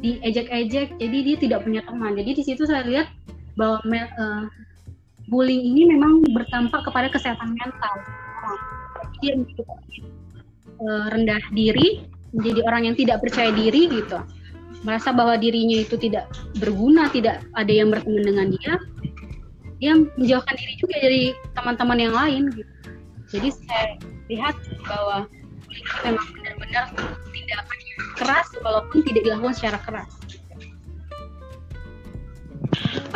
diejek-ejek 0.00 1.00
jadi 1.00 1.18
dia 1.24 1.36
tidak 1.40 1.60
punya 1.64 1.80
teman. 1.84 2.16
Jadi 2.16 2.30
di 2.36 2.42
situ 2.44 2.62
saya 2.68 2.84
lihat 2.84 3.08
bahwa 3.56 3.80
uh, 3.84 4.44
bullying 5.32 5.74
ini 5.74 5.96
memang 5.96 6.22
bertampak 6.30 6.84
kepada 6.86 7.08
kesehatan 7.10 7.56
mental. 7.56 7.94
Dia 9.24 9.32
menjadi 9.40 9.62
uh, 10.84 11.06
rendah 11.12 11.42
diri 11.56 12.04
menjadi 12.36 12.60
orang 12.68 12.82
yang 12.92 12.96
tidak 12.98 13.24
percaya 13.24 13.50
diri 13.54 13.88
gitu. 13.88 14.18
Merasa 14.84 15.10
bahwa 15.10 15.40
dirinya 15.40 15.80
itu 15.82 15.96
tidak 15.96 16.28
berguna 16.60 17.08
tidak 17.08 17.42
ada 17.56 17.72
yang 17.72 17.88
berteman 17.88 18.22
dengan 18.22 18.46
dia 18.52 18.76
dia 19.76 19.92
menjauhkan 19.92 20.56
diri 20.56 20.74
juga 20.80 20.96
dari 21.00 21.22
teman-teman 21.52 21.98
yang 22.00 22.14
lain 22.16 22.42
gitu. 22.52 22.72
Jadi 23.26 23.48
saya 23.66 23.86
lihat 24.30 24.56
bahwa 24.86 25.26
polisi 25.66 25.96
memang 26.06 26.26
benar-benar 26.32 26.84
tindakan 27.34 27.78
keras 28.16 28.48
walaupun 28.60 29.02
tidak 29.04 29.24
dilakukan 29.24 29.54
secara 29.56 29.78
keras. 29.82 30.10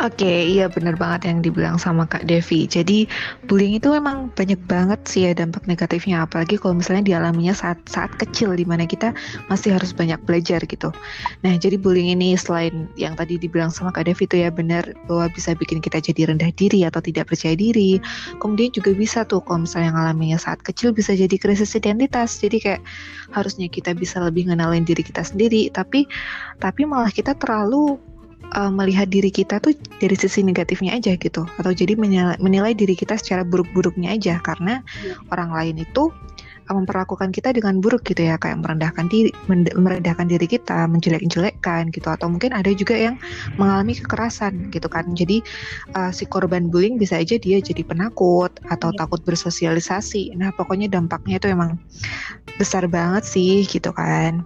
Oke, 0.01 0.25
okay, 0.25 0.37
iya 0.49 0.65
benar 0.65 0.97
banget 0.97 1.29
yang 1.29 1.45
dibilang 1.45 1.77
sama 1.77 2.09
Kak 2.09 2.25
Devi. 2.25 2.65
Jadi 2.65 3.05
bullying 3.45 3.77
itu 3.77 3.93
memang 3.93 4.33
banyak 4.33 4.57
banget 4.65 4.97
sih 5.05 5.29
ya 5.29 5.37
dampak 5.37 5.69
negatifnya, 5.69 6.25
apalagi 6.25 6.57
kalau 6.57 6.81
misalnya 6.81 7.05
dialaminya 7.05 7.53
saat 7.53 7.77
saat 7.85 8.09
kecil, 8.17 8.57
di 8.57 8.65
mana 8.65 8.89
kita 8.89 9.13
masih 9.45 9.77
harus 9.77 9.93
banyak 9.93 10.17
belajar 10.25 10.57
gitu. 10.65 10.89
Nah, 11.45 11.53
jadi 11.53 11.77
bullying 11.77 12.17
ini 12.17 12.33
selain 12.33 12.89
yang 12.97 13.13
tadi 13.13 13.37
dibilang 13.37 13.69
sama 13.69 13.93
Kak 13.93 14.09
Devi 14.09 14.25
itu 14.25 14.41
ya 14.41 14.49
benar 14.49 14.89
bahwa 15.05 15.29
bisa 15.29 15.53
bikin 15.53 15.77
kita 15.77 16.01
jadi 16.01 16.33
rendah 16.33 16.49
diri 16.57 16.81
atau 16.81 16.97
tidak 16.97 17.29
percaya 17.29 17.53
diri. 17.53 18.01
Kemudian 18.41 18.73
juga 18.73 18.97
bisa 18.97 19.21
tuh 19.21 19.45
kalau 19.45 19.69
misalnya 19.69 19.93
ngalaminya 19.93 20.41
saat 20.41 20.65
kecil 20.65 20.97
bisa 20.97 21.13
jadi 21.13 21.37
krisis 21.37 21.77
identitas. 21.77 22.41
Jadi 22.41 22.57
kayak 22.57 22.81
harusnya 23.37 23.69
kita 23.69 23.93
bisa 23.93 24.17
lebih 24.17 24.49
ngenalin 24.49 24.81
diri 24.81 25.05
kita 25.05 25.21
sendiri, 25.21 25.69
tapi 25.69 26.09
tapi 26.57 26.89
malah 26.89 27.13
kita 27.13 27.37
terlalu 27.37 28.01
uh, 28.55 28.71
melihat 28.71 29.07
diri 29.07 29.31
kita 29.31 29.59
tuh 29.63 29.75
dari 29.99 30.15
sisi 30.15 30.43
negatifnya 30.43 30.95
aja 30.95 31.15
gitu. 31.15 31.47
Atau 31.59 31.71
jadi 31.71 31.95
menilai, 31.95 32.37
menilai 32.39 32.75
diri 32.75 32.95
kita 32.95 33.17
secara 33.17 33.47
buruk-buruknya 33.47 34.15
aja. 34.15 34.39
Karena 34.43 34.83
ya. 35.03 35.15
orang 35.31 35.51
lain 35.55 35.75
itu 35.83 36.11
uh, 36.67 36.73
memperlakukan 36.75 37.31
kita 37.31 37.55
dengan 37.55 37.79
buruk 37.79 38.03
gitu 38.07 38.27
ya. 38.27 38.35
Kayak 38.35 38.63
merendahkan 38.63 39.07
diri 39.07 39.31
merendahkan 39.49 40.27
diri 40.27 40.47
kita 40.47 40.87
menjelek-jelekkan 40.91 41.91
gitu. 41.91 42.07
Atau 42.11 42.27
mungkin 42.27 42.51
ada 42.51 42.69
juga 42.75 42.95
yang 42.95 43.15
mengalami 43.55 43.95
kekerasan 43.95 44.69
gitu 44.71 44.87
kan. 44.91 45.07
Jadi 45.15 45.43
uh, 45.95 46.11
si 46.11 46.27
korban 46.27 46.67
bullying 46.67 46.99
bisa 46.99 47.19
aja 47.19 47.39
dia 47.39 47.59
jadi 47.59 47.81
penakut 47.83 48.51
atau 48.67 48.89
ya. 48.91 48.97
takut 49.05 49.19
bersosialisasi. 49.23 50.35
Nah 50.35 50.51
pokoknya 50.55 50.91
dampaknya 50.91 51.39
itu 51.39 51.47
emang 51.51 51.79
besar 52.59 52.85
banget 52.85 53.25
sih 53.25 53.65
gitu 53.65 53.89
kan 53.95 54.45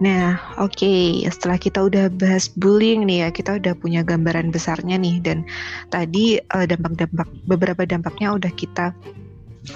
Nah, 0.00 0.40
oke, 0.56 0.72
okay. 0.72 1.26
setelah 1.28 1.60
kita 1.60 1.84
udah 1.84 2.08
bahas 2.16 2.48
bullying 2.48 3.04
nih 3.04 3.26
ya, 3.26 3.28
kita 3.28 3.60
udah 3.60 3.76
punya 3.76 4.00
gambaran 4.00 4.48
besarnya 4.48 4.96
nih 4.96 5.20
dan 5.20 5.44
tadi 5.92 6.40
uh, 6.54 6.64
dampak-dampak 6.64 7.28
beberapa 7.44 7.84
dampaknya 7.84 8.32
udah 8.32 8.52
kita 8.56 8.96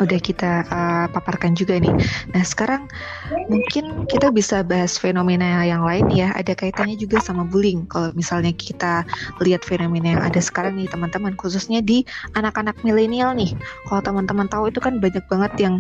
udah 0.03 0.19
kita 0.19 0.67
uh, 0.67 1.07
paparkan 1.15 1.55
juga 1.55 1.79
nih. 1.79 1.95
Nah 2.35 2.43
sekarang 2.43 2.91
mungkin 3.47 4.05
kita 4.11 4.35
bisa 4.35 4.67
bahas 4.67 4.99
fenomena 4.99 5.63
yang 5.63 5.87
lain 5.87 6.11
ya. 6.11 6.35
Ada 6.35 6.59
kaitannya 6.59 6.99
juga 6.99 7.23
sama 7.23 7.47
bullying. 7.47 7.87
Kalau 7.87 8.11
misalnya 8.19 8.51
kita 8.51 9.07
lihat 9.39 9.63
fenomena 9.63 10.19
yang 10.19 10.23
ada 10.27 10.43
sekarang 10.43 10.75
nih 10.75 10.91
teman-teman, 10.91 11.39
khususnya 11.39 11.79
di 11.79 12.03
anak-anak 12.35 12.75
milenial 12.83 13.33
nih. 13.39 13.55
Kalau 13.87 14.03
teman-teman 14.03 14.51
tahu 14.51 14.75
itu 14.75 14.83
kan 14.83 14.99
banyak 14.99 15.23
banget 15.31 15.53
yang 15.63 15.75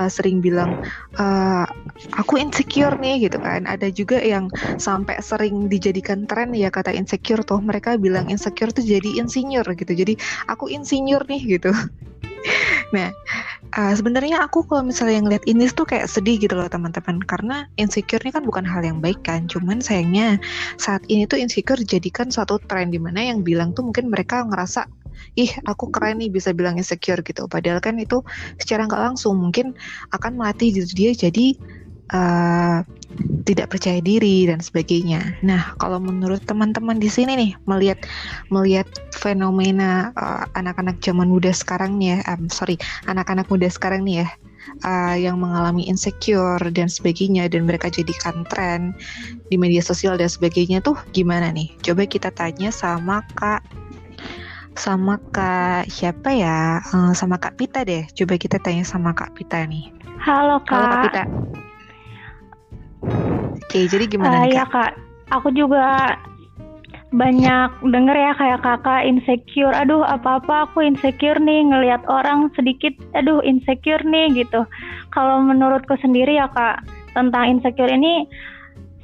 uh, 0.00 0.08
sering 0.08 0.40
bilang 0.40 0.80
uh, 1.20 1.68
aku 2.16 2.40
insecure 2.40 2.96
nih 2.96 3.28
gitu 3.28 3.36
kan. 3.36 3.68
Ada 3.68 3.92
juga 3.92 4.18
yang 4.24 4.48
sampai 4.80 5.20
sering 5.20 5.68
dijadikan 5.68 6.24
tren 6.24 6.56
ya 6.56 6.72
kata 6.72 6.96
insecure 6.96 7.44
tuh. 7.44 7.60
Mereka 7.60 8.00
bilang 8.00 8.32
insecure 8.32 8.72
tuh 8.72 8.82
jadi 8.82 9.20
insinyur 9.20 9.68
gitu. 9.76 9.92
Jadi 9.92 10.16
aku 10.48 10.72
insinyur 10.72 11.28
nih 11.28 11.60
gitu. 11.60 11.76
Nah, 12.96 13.14
uh, 13.78 13.94
sebenarnya 13.94 14.42
aku 14.42 14.66
kalau 14.66 14.82
misalnya 14.82 15.22
ngeliat 15.22 15.46
ini 15.46 15.70
tuh 15.70 15.86
kayak 15.86 16.10
sedih 16.10 16.42
gitu 16.42 16.58
loh 16.58 16.66
teman-teman 16.66 17.22
karena 17.22 17.70
insecure 17.78 18.18
ini 18.26 18.34
kan 18.34 18.42
bukan 18.42 18.66
hal 18.66 18.82
yang 18.82 18.98
baik 18.98 19.22
kan. 19.22 19.46
Cuman 19.46 19.78
sayangnya 19.78 20.42
saat 20.74 21.06
ini 21.06 21.22
tuh 21.30 21.38
insecure 21.38 21.78
dijadikan 21.78 22.34
suatu 22.34 22.58
tren 22.66 22.90
di 22.90 22.98
mana 22.98 23.22
yang 23.22 23.46
bilang 23.46 23.70
tuh 23.70 23.86
mungkin 23.86 24.10
mereka 24.10 24.42
ngerasa 24.42 24.90
ih 25.38 25.52
aku 25.68 25.92
keren 25.94 26.18
nih 26.18 26.34
bisa 26.34 26.50
bilang 26.50 26.74
insecure 26.80 27.22
gitu. 27.22 27.46
Padahal 27.46 27.78
kan 27.78 27.94
itu 28.00 28.26
secara 28.58 28.90
nggak 28.90 29.14
langsung 29.14 29.38
mungkin 29.38 29.76
akan 30.10 30.34
melatih 30.34 30.74
diri 30.74 30.90
dia 30.90 31.10
jadi 31.14 31.54
uh, 32.14 32.82
tidak 33.44 33.74
percaya 33.74 33.98
diri 33.98 34.46
dan 34.46 34.62
sebagainya. 34.62 35.42
Nah, 35.42 35.74
kalau 35.82 35.98
menurut 35.98 36.40
teman-teman 36.46 37.02
di 37.02 37.10
sini 37.10 37.36
nih 37.36 37.52
melihat 37.66 37.98
melihat 38.48 38.86
fenomena 39.14 40.14
uh, 40.14 40.46
anak-anak 40.54 41.02
zaman 41.02 41.28
muda 41.28 41.50
sekarang 41.50 41.98
nih 41.98 42.16
ya, 42.16 42.18
um, 42.30 42.46
sorry, 42.48 42.78
anak-anak 43.10 43.46
muda 43.50 43.66
sekarang 43.68 44.06
nih 44.06 44.24
ya, 44.24 44.28
uh, 44.86 45.16
yang 45.18 45.36
mengalami 45.42 45.86
insecure 45.90 46.62
dan 46.72 46.86
sebagainya 46.86 47.50
dan 47.50 47.66
mereka 47.66 47.90
jadikan 47.90 48.46
tren 48.48 48.94
di 49.50 49.56
media 49.58 49.82
sosial 49.82 50.14
dan 50.16 50.30
sebagainya 50.30 50.80
tuh 50.80 50.96
gimana 51.10 51.50
nih? 51.50 51.74
Coba 51.82 52.06
kita 52.06 52.30
tanya 52.32 52.70
sama 52.70 53.26
Kak 53.36 53.62
sama 54.78 55.18
Kak 55.34 55.90
siapa 55.90 56.30
ya? 56.32 56.80
Uh, 56.94 57.12
sama 57.12 57.36
Kak 57.36 57.58
Pita 57.58 57.84
deh. 57.84 58.06
Coba 58.14 58.38
kita 58.38 58.56
tanya 58.62 58.86
sama 58.86 59.12
Kak 59.12 59.34
Pita 59.36 59.66
nih. 59.66 59.92
Halo 60.22 60.62
Kak. 60.64 60.72
Halo 60.72 60.86
Kak 60.88 61.00
Pita. 61.10 61.24
Oke, 63.70 63.86
jadi 63.86 64.04
gimana 64.10 64.42
uh, 64.42 64.44
nih 64.46 64.58
ya, 64.58 64.64
Kak? 64.66 64.72
Kak, 64.72 64.92
aku 65.30 65.48
juga 65.54 66.18
banyak 67.10 67.82
denger 67.90 68.16
ya 68.16 68.32
kayak 68.38 68.62
kakak 68.62 69.02
insecure. 69.02 69.74
Aduh 69.74 70.06
apa-apa 70.06 70.70
aku 70.70 70.86
insecure 70.86 71.38
nih 71.42 71.66
ngelihat 71.66 72.06
orang 72.06 72.54
sedikit. 72.54 72.94
Aduh 73.18 73.42
insecure 73.42 74.02
nih 74.06 74.30
gitu. 74.46 74.62
Kalau 75.10 75.42
menurutku 75.42 75.98
sendiri 75.98 76.38
ya 76.38 76.46
kak 76.54 76.86
tentang 77.18 77.58
insecure 77.58 77.90
ini 77.90 78.30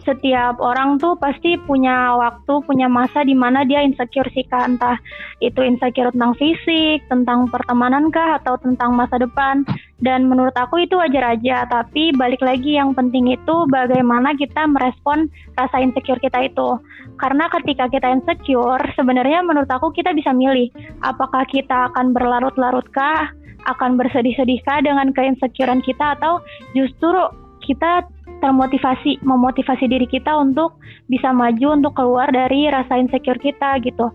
setiap 0.07 0.63
orang 0.63 1.03
tuh 1.03 1.19
pasti 1.19 1.59
punya 1.67 2.15
waktu, 2.15 2.63
punya 2.63 2.87
masa 2.87 3.27
di 3.27 3.35
mana 3.35 3.67
dia 3.67 3.83
insecure 3.83 4.31
sih 4.31 4.47
kak, 4.47 4.71
entah 4.71 4.97
itu 5.43 5.59
insecure 5.61 6.15
tentang 6.15 6.39
fisik, 6.39 7.03
tentang 7.11 7.51
pertemanan 7.51 8.15
kah, 8.15 8.39
atau 8.39 8.55
tentang 8.63 8.95
masa 8.95 9.19
depan. 9.19 9.67
Dan 9.99 10.31
menurut 10.31 10.55
aku 10.55 10.87
itu 10.87 10.95
wajar 10.95 11.35
aja, 11.35 11.67
tapi 11.67 12.15
balik 12.15 12.39
lagi 12.41 12.79
yang 12.79 12.95
penting 12.95 13.35
itu 13.35 13.67
bagaimana 13.67 14.39
kita 14.39 14.71
merespon 14.71 15.27
rasa 15.59 15.83
insecure 15.83 16.23
kita 16.23 16.47
itu. 16.47 16.79
Karena 17.19 17.51
ketika 17.51 17.91
kita 17.91 18.07
insecure, 18.15 18.87
sebenarnya 18.95 19.43
menurut 19.43 19.69
aku 19.69 19.91
kita 19.91 20.15
bisa 20.15 20.31
milih, 20.31 20.71
apakah 21.03 21.43
kita 21.51 21.91
akan 21.91 22.15
berlarut-larut 22.15 22.87
kah, 22.95 23.29
akan 23.67 23.99
bersedih-sedih 23.99 24.63
kah 24.63 24.79
dengan 24.79 25.11
keinsecurean 25.11 25.83
kita, 25.83 26.15
atau 26.21 26.39
justru 26.79 27.19
kita 27.67 28.07
termotivasi 28.47 29.26
memotivasi 29.26 29.91
diri 29.91 30.07
kita 30.07 30.31
untuk 30.38 30.79
bisa 31.11 31.35
maju 31.35 31.75
untuk 31.75 31.99
keluar 31.99 32.31
dari 32.31 32.71
rasa 32.71 32.95
insecure 32.95 33.43
kita 33.43 33.83
gitu. 33.83 34.15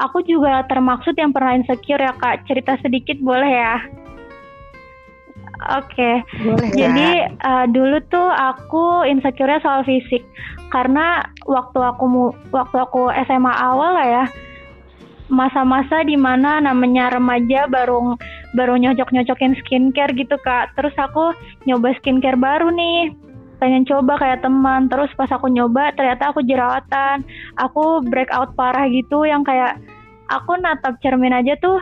Aku 0.00 0.24
juga 0.24 0.64
termaksud 0.64 1.12
yang 1.20 1.36
pernah 1.36 1.52
insecure 1.58 2.00
ya 2.00 2.16
kak. 2.16 2.48
Cerita 2.48 2.80
sedikit 2.80 3.20
boleh 3.20 3.50
ya? 3.52 3.76
Oke. 5.76 6.24
Okay. 6.24 6.72
Jadi 6.72 7.28
uh, 7.44 7.66
dulu 7.68 7.98
tuh 8.08 8.30
aku 8.30 9.04
insecure 9.04 9.60
soal 9.60 9.84
fisik 9.84 10.24
karena 10.72 11.28
waktu 11.44 11.76
aku 11.82 12.32
waktu 12.54 12.76
aku 12.78 13.10
SMA 13.26 13.52
awal 13.52 13.98
lah 13.98 14.06
ya 14.06 14.24
masa-masa 15.28 16.00
di 16.08 16.16
mana 16.16 16.56
namanya 16.56 17.12
remaja 17.12 17.68
baru 17.68 18.16
baru 18.56 18.80
nyocok-nyocokin 18.80 19.60
skincare 19.60 20.16
gitu 20.16 20.40
kak. 20.40 20.72
Terus 20.78 20.94
aku 20.96 21.36
nyoba 21.68 21.92
skincare 22.00 22.38
baru 22.40 22.72
nih 22.72 23.27
pengen 23.58 23.84
coba 23.84 24.18
kayak 24.18 24.42
teman. 24.42 24.86
Terus 24.90 25.10
pas 25.14 25.30
aku 25.30 25.50
nyoba 25.50 25.94
ternyata 25.94 26.30
aku 26.32 26.42
jerawatan. 26.46 27.22
Aku 27.58 28.02
breakout 28.06 28.54
parah 28.54 28.86
gitu 28.90 29.26
yang 29.26 29.42
kayak 29.42 29.78
aku 30.30 30.56
natap 30.58 30.96
cermin 31.02 31.34
aja 31.34 31.58
tuh 31.58 31.78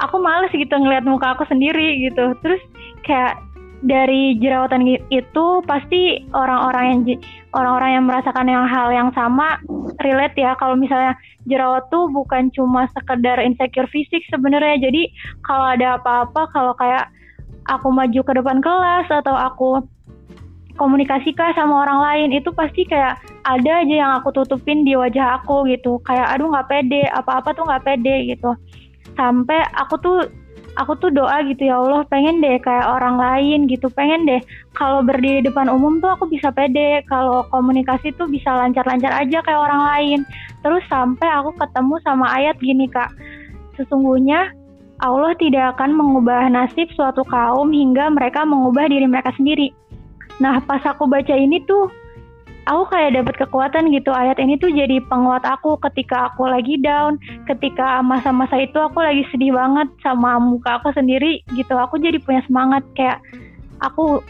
aku 0.00 0.16
males 0.22 0.50
gitu 0.54 0.72
ngeliat 0.72 1.04
muka 1.04 1.36
aku 1.36 1.44
sendiri 1.48 2.08
gitu. 2.08 2.32
Terus 2.40 2.62
kayak 3.04 3.38
dari 3.82 4.38
jerawatan 4.38 4.86
itu 5.10 5.46
pasti 5.66 6.22
orang-orang 6.30 6.84
yang 6.86 7.00
orang-orang 7.50 7.90
yang 7.98 8.04
merasakan 8.06 8.46
yang 8.46 8.64
hal 8.70 8.88
yang 8.94 9.10
sama 9.12 9.58
relate 10.00 10.38
ya. 10.38 10.54
Kalau 10.56 10.78
misalnya 10.78 11.18
jerawat 11.50 11.90
tuh 11.90 12.06
bukan 12.08 12.48
cuma 12.54 12.86
sekedar 12.94 13.42
insecure 13.42 13.90
fisik 13.90 14.22
sebenarnya. 14.30 14.88
Jadi 14.88 15.10
kalau 15.42 15.66
ada 15.74 15.98
apa-apa 15.98 16.46
kalau 16.54 16.72
kayak 16.78 17.10
aku 17.66 17.90
maju 17.90 18.20
ke 18.22 18.32
depan 18.38 18.58
kelas 18.62 19.06
atau 19.10 19.34
aku 19.34 19.68
komunikasi 20.76 21.36
kah 21.36 21.52
sama 21.52 21.84
orang 21.84 22.00
lain 22.00 22.28
itu 22.40 22.48
pasti 22.52 22.88
kayak 22.88 23.20
ada 23.44 23.84
aja 23.84 23.94
yang 23.94 24.12
aku 24.20 24.32
tutupin 24.32 24.84
di 24.86 24.96
wajah 24.96 25.42
aku 25.42 25.68
gitu. 25.68 26.00
Kayak 26.04 26.38
aduh 26.38 26.48
nggak 26.52 26.68
pede 26.68 27.02
apa-apa 27.12 27.52
tuh 27.52 27.64
nggak 27.68 27.84
pede 27.84 28.14
gitu. 28.32 28.56
Sampai 29.16 29.60
aku 29.76 29.94
tuh 30.00 30.18
aku 30.80 30.96
tuh 30.96 31.12
doa 31.12 31.44
gitu 31.44 31.68
ya 31.68 31.76
Allah 31.76 32.00
pengen 32.08 32.40
deh 32.40 32.56
kayak 32.62 32.88
orang 32.88 33.20
lain 33.20 33.68
gitu. 33.68 33.92
Pengen 33.92 34.24
deh 34.24 34.40
kalau 34.72 35.04
berdiri 35.04 35.44
depan 35.44 35.68
umum 35.68 36.00
tuh 36.00 36.16
aku 36.16 36.24
bisa 36.32 36.48
pede 36.48 37.04
kalau 37.08 37.44
komunikasi 37.52 38.14
tuh 38.16 38.24
bisa 38.28 38.48
lancar-lancar 38.48 39.12
aja 39.12 39.38
kayak 39.44 39.60
orang 39.60 39.82
lain. 39.92 40.20
Terus 40.64 40.84
sampai 40.88 41.28
aku 41.28 41.52
ketemu 41.60 41.94
sama 42.06 42.26
ayat 42.32 42.56
gini 42.62 42.88
kak. 42.88 43.12
Sesungguhnya 43.76 44.52
Allah 45.02 45.34
tidak 45.34 45.76
akan 45.76 45.98
mengubah 45.98 46.46
nasib 46.46 46.86
suatu 46.94 47.26
kaum 47.26 47.74
hingga 47.74 48.06
mereka 48.14 48.46
mengubah 48.46 48.86
diri 48.86 49.10
mereka 49.10 49.34
sendiri 49.34 49.74
Nah 50.40 50.62
pas 50.64 50.80
aku 50.86 51.04
baca 51.04 51.34
ini 51.34 51.60
tuh 51.68 51.90
aku 52.66 52.82
kayak 52.94 53.18
dapat 53.18 53.34
kekuatan 53.46 53.90
gitu. 53.90 54.10
Ayat 54.14 54.38
ini 54.38 54.58
tuh 54.58 54.70
jadi 54.70 55.02
penguat 55.10 55.42
aku 55.42 55.78
ketika 55.90 56.30
aku 56.32 56.46
lagi 56.46 56.78
down 56.78 57.18
ketika 57.50 58.00
masa-masa 58.04 58.62
itu 58.62 58.78
aku 58.78 59.02
lagi 59.02 59.26
sedih 59.34 59.54
banget 59.54 59.88
sama 60.00 60.38
muka 60.38 60.78
aku 60.78 60.94
sendiri 60.94 61.42
gitu. 61.54 61.74
Aku 61.74 61.98
jadi 61.98 62.18
punya 62.22 62.42
semangat 62.46 62.86
kayak 62.94 63.18
aku 63.82 64.22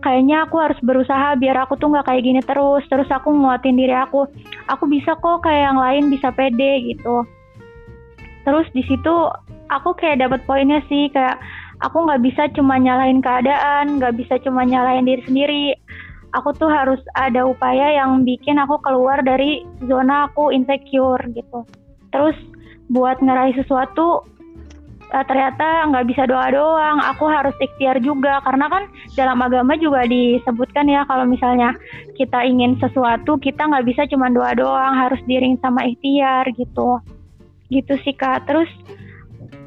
kayaknya 0.00 0.48
aku 0.48 0.56
harus 0.60 0.80
berusaha 0.80 1.36
biar 1.36 1.56
aku 1.64 1.76
tuh 1.80 1.92
nggak 1.92 2.06
kayak 2.08 2.24
gini 2.24 2.40
terus. 2.44 2.84
Terus 2.88 3.08
aku 3.08 3.32
nguatin 3.32 3.80
diri 3.80 3.96
aku. 3.96 4.28
Aku 4.68 4.84
bisa 4.86 5.16
kok 5.16 5.44
kayak 5.44 5.72
yang 5.72 5.78
lain 5.80 6.12
bisa 6.12 6.28
pede 6.32 6.84
gitu. 6.84 7.24
Terus 8.44 8.66
di 8.72 8.82
situ 8.88 9.14
aku 9.70 9.94
kayak 9.96 10.20
dapat 10.24 10.40
poinnya 10.44 10.82
sih 10.88 11.08
kayak 11.12 11.38
aku 11.80 11.96
nggak 12.06 12.22
bisa 12.22 12.42
cuma 12.52 12.76
nyalahin 12.76 13.24
keadaan 13.24 14.00
nggak 14.00 14.16
bisa 14.20 14.36
cuma 14.44 14.64
nyalahin 14.64 15.08
diri 15.08 15.22
sendiri. 15.24 15.66
Aku 16.30 16.54
tuh 16.54 16.70
harus 16.70 17.02
ada 17.18 17.42
upaya 17.42 17.98
yang 17.98 18.22
bikin 18.22 18.54
aku 18.62 18.78
keluar 18.86 19.18
dari 19.18 19.66
zona 19.90 20.30
aku 20.30 20.54
insecure 20.54 21.18
gitu. 21.34 21.66
Terus 22.14 22.38
buat 22.86 23.18
ngeraih 23.18 23.58
sesuatu 23.58 24.22
uh, 25.10 25.24
ternyata 25.26 25.90
nggak 25.90 26.06
bisa 26.06 26.30
doa 26.30 26.46
doang. 26.54 27.02
Aku 27.10 27.26
harus 27.26 27.56
ikhtiar 27.58 27.98
juga 27.98 28.38
karena 28.46 28.70
kan 28.70 28.86
dalam 29.18 29.42
agama 29.42 29.74
juga 29.74 30.06
disebutkan 30.06 30.86
ya 30.86 31.02
kalau 31.10 31.26
misalnya 31.26 31.74
kita 32.14 32.46
ingin 32.46 32.78
sesuatu 32.78 33.34
kita 33.42 33.66
nggak 33.66 33.90
bisa 33.90 34.06
cuma 34.06 34.30
doa 34.30 34.54
doang 34.54 34.94
harus 34.94 35.18
diring 35.26 35.58
sama 35.58 35.82
ikhtiar 35.82 36.46
gitu. 36.54 37.02
Gitu 37.74 37.94
sih 38.06 38.14
kak. 38.14 38.46
Terus 38.46 38.70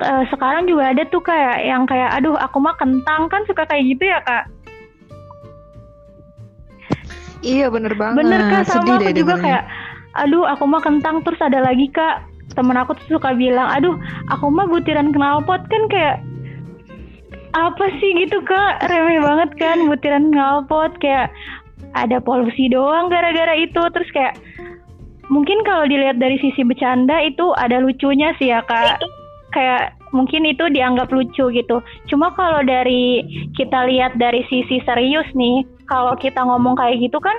uh, 0.02 0.24
sekarang 0.34 0.66
juga 0.66 0.96
ada 0.96 1.04
tuh 1.12 1.22
kayak 1.22 1.58
yang 1.62 1.84
kayak 1.86 2.10
aduh 2.18 2.34
aku 2.40 2.58
mah 2.58 2.74
kentang. 2.80 3.30
Kan 3.30 3.46
suka 3.46 3.68
kayak 3.68 3.86
gitu 3.86 4.10
ya 4.10 4.20
kak? 4.26 4.50
Iya 7.44 7.68
bener 7.68 7.94
banget. 8.00 8.24
Bener 8.24 8.42
kak 8.48 8.64
sama 8.72 8.82
Sedih 8.82 8.96
aku 8.96 9.12
juga 9.14 9.34
dengernya. 9.36 9.44
kayak 9.44 9.64
aduh 10.14 10.44
aku 10.48 10.64
mah 10.66 10.82
kentang. 10.82 11.16
Terus 11.28 11.42
ada 11.44 11.60
lagi 11.60 11.88
kak 11.92 12.24
temen 12.54 12.78
aku 12.78 12.94
tuh 12.96 13.18
suka 13.20 13.34
bilang 13.34 13.68
aduh 13.68 13.98
aku 14.32 14.46
mah 14.48 14.66
butiran 14.66 15.12
knalpot. 15.12 15.62
Kan 15.68 15.84
kayak 15.92 16.24
apa 17.54 17.86
sih? 18.00 18.12
Gitu 18.18 18.40
kak 18.48 18.88
remeh 18.90 19.20
banget 19.22 19.52
kan 19.60 19.78
butiran 19.86 20.32
knalpot 20.32 20.96
kayak 21.04 21.30
ada 21.94 22.18
polusi 22.24 22.72
doang 22.72 23.12
gara-gara 23.12 23.54
itu. 23.60 23.82
Terus 23.92 24.10
kayak 24.16 24.40
mungkin 25.28 25.64
kalau 25.68 25.88
dilihat 25.88 26.20
dari 26.20 26.40
sisi 26.40 26.64
bercanda 26.64 27.20
itu 27.24 27.52
ada 27.60 27.84
lucunya 27.84 28.32
sih 28.40 28.52
ya 28.52 28.64
kak. 28.64 29.04
Itu 29.04 29.23
kayak 29.54 29.96
mungkin 30.12 30.44
itu 30.50 30.66
dianggap 30.70 31.14
lucu 31.14 31.54
gitu. 31.54 31.78
Cuma 32.10 32.34
kalau 32.34 32.66
dari 32.66 33.24
kita 33.54 33.86
lihat 33.88 34.18
dari 34.18 34.44
sisi 34.50 34.82
serius 34.84 35.26
nih, 35.38 35.64
kalau 35.86 36.18
kita 36.18 36.42
ngomong 36.42 36.76
kayak 36.76 37.00
gitu 37.00 37.22
kan 37.22 37.38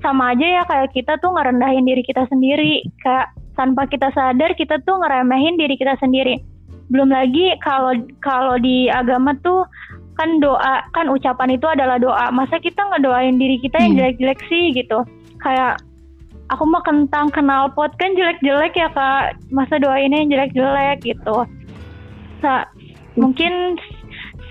sama 0.00 0.32
aja 0.32 0.46
ya 0.46 0.62
kayak 0.64 0.94
kita 0.94 1.18
tuh 1.18 1.34
ngerendahin 1.34 1.84
diri 1.84 2.02
kita 2.06 2.24
sendiri. 2.30 2.86
Kayak 3.02 3.34
tanpa 3.58 3.90
kita 3.90 4.12
sadar 4.14 4.54
kita 4.54 4.78
tuh 4.86 5.02
ngeremehin 5.02 5.58
diri 5.58 5.74
kita 5.74 5.98
sendiri. 5.98 6.38
Belum 6.86 7.10
lagi 7.10 7.52
kalau 7.60 7.98
kalau 8.22 8.56
di 8.62 8.86
agama 8.86 9.34
tuh 9.42 9.66
kan 10.16 10.40
doa 10.40 10.80
kan 10.96 11.10
ucapan 11.10 11.58
itu 11.58 11.66
adalah 11.66 11.98
doa. 11.98 12.30
Masa 12.30 12.62
kita 12.62 12.78
ngedoain 12.94 13.36
diri 13.36 13.58
kita 13.58 13.82
yang 13.82 13.96
hmm. 13.96 13.98
jelek-jelek 14.00 14.40
sih 14.46 14.64
gitu. 14.72 15.02
Kayak 15.42 15.82
aku 16.50 16.62
mah 16.66 16.82
kentang 16.86 17.30
kenal 17.34 17.70
pot 17.74 17.90
kan 17.98 18.14
jelek-jelek 18.14 18.74
ya 18.78 18.88
kak 18.94 19.34
masa 19.50 19.82
doainnya 19.82 20.22
yang 20.22 20.30
jelek-jelek 20.30 20.98
gitu 21.02 21.42
Sa 22.40 22.68
mungkin 23.16 23.80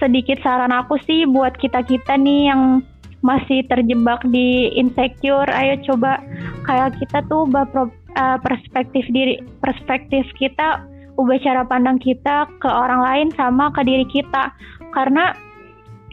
sedikit 0.01 0.41
saran 0.43 0.73
aku 0.75 0.99
sih 1.07 1.23
buat 1.29 1.55
kita-kita 1.55 2.19
nih 2.19 2.51
yang 2.51 2.83
masih 3.25 3.65
terjebak 3.65 4.21
di 4.29 4.69
insecure 4.77 5.49
ayo 5.49 5.81
coba 5.89 6.21
kayak 6.69 6.93
kita 7.01 7.25
tuh 7.25 7.49
ubah 7.49 7.65
pro, 7.73 7.89
uh, 7.89 8.37
perspektif 8.45 9.01
diri 9.09 9.41
perspektif 9.65 10.29
kita 10.37 10.85
ubah 11.17 11.39
cara 11.41 11.65
pandang 11.65 11.97
kita 11.97 12.45
ke 12.61 12.69
orang 12.69 13.01
lain 13.01 13.27
sama 13.33 13.73
ke 13.73 13.81
diri 13.81 14.05
kita 14.13 14.53
karena 14.93 15.33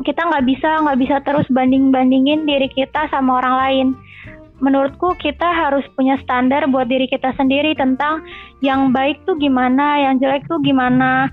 kita 0.09 0.25
nggak 0.25 0.47
bisa 0.49 0.71
nggak 0.89 0.99
bisa 1.05 1.17
terus 1.21 1.45
banding 1.53 1.93
bandingin 1.93 2.49
diri 2.49 2.71
kita 2.73 3.05
sama 3.13 3.45
orang 3.45 3.57
lain 3.61 3.87
menurutku 4.63 5.19
kita 5.19 5.45
harus 5.45 5.83
punya 5.99 6.17
standar 6.23 6.65
buat 6.71 6.87
diri 6.87 7.11
kita 7.11 7.35
sendiri 7.35 7.75
tentang 7.75 8.23
yang 8.63 8.95
baik 8.95 9.19
tuh 9.27 9.35
gimana, 9.35 10.07
yang 10.07 10.23
jelek 10.23 10.47
tuh 10.47 10.63
gimana. 10.63 11.27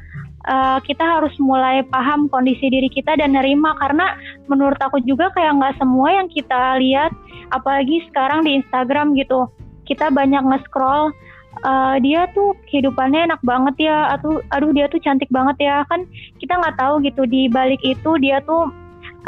Uh, 0.50 0.82
kita 0.82 1.06
harus 1.06 1.30
mulai 1.38 1.86
paham 1.94 2.26
kondisi 2.26 2.74
diri 2.74 2.90
kita 2.90 3.14
dan 3.22 3.38
nerima. 3.38 3.78
Karena 3.78 4.18
menurut 4.50 4.82
aku 4.82 4.98
juga 5.06 5.30
kayak 5.38 5.62
nggak 5.62 5.78
semua 5.78 6.10
yang 6.10 6.26
kita 6.26 6.74
lihat, 6.82 7.14
apalagi 7.54 8.02
sekarang 8.10 8.50
di 8.50 8.58
Instagram 8.58 9.14
gitu, 9.14 9.46
kita 9.86 10.10
banyak 10.10 10.42
nge-scroll 10.42 11.14
uh, 11.70 12.02
dia 12.02 12.26
tuh 12.34 12.58
kehidupannya 12.66 13.30
enak 13.30 13.42
banget 13.46 13.94
ya, 13.94 14.18
atau 14.18 14.42
aduh 14.50 14.74
dia 14.74 14.90
tuh 14.90 14.98
cantik 15.06 15.30
banget 15.30 15.70
ya. 15.70 15.86
Kan 15.86 16.10
kita 16.42 16.58
nggak 16.58 16.82
tahu 16.82 16.98
gitu 17.06 17.30
di 17.30 17.46
balik 17.46 17.86
itu 17.86 18.18
dia 18.18 18.42
tuh 18.42 18.74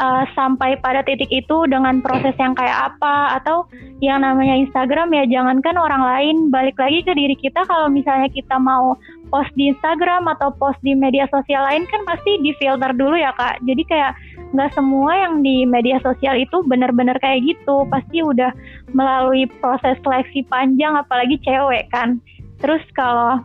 uh, 0.02 0.26
sampai 0.34 0.82
pada 0.82 1.06
titik 1.06 1.30
itu 1.30 1.70
dengan 1.70 2.02
proses 2.02 2.34
yang 2.42 2.58
kayak 2.58 2.98
apa. 2.98 3.38
Atau 3.38 3.70
yang 4.02 4.26
namanya 4.26 4.58
Instagram 4.58 5.14
ya 5.14 5.30
jangankan 5.30 5.78
orang 5.78 6.02
lain. 6.02 6.36
Balik 6.50 6.82
lagi 6.82 7.06
ke 7.06 7.14
diri 7.14 7.38
kita 7.38 7.62
kalau 7.70 7.94
misalnya 7.94 8.26
kita 8.34 8.58
mau 8.58 8.98
post 9.32 9.50
di 9.56 9.72
Instagram 9.72 10.28
atau 10.28 10.52
post 10.60 10.78
di 10.84 10.92
media 10.92 11.26
sosial 11.32 11.64
lain 11.64 11.88
kan 11.88 12.04
pasti 12.04 12.38
difilter 12.44 12.92
dulu 12.94 13.16
ya 13.16 13.32
kak. 13.40 13.64
Jadi 13.64 13.84
kayak 13.88 14.14
nggak 14.52 14.72
semua 14.76 15.16
yang 15.16 15.40
di 15.40 15.64
media 15.64 15.98
sosial 16.04 16.36
itu 16.36 16.60
benar-benar 16.68 17.16
kayak 17.24 17.42
gitu. 17.48 17.88
Pasti 17.88 18.20
udah 18.22 18.52
melalui 18.92 19.48
proses 19.64 19.96
seleksi 20.04 20.44
panjang 20.52 21.00
apalagi 21.00 21.40
cewek 21.42 21.88
kan. 21.90 22.20
Terus 22.60 22.84
kalau 22.94 23.40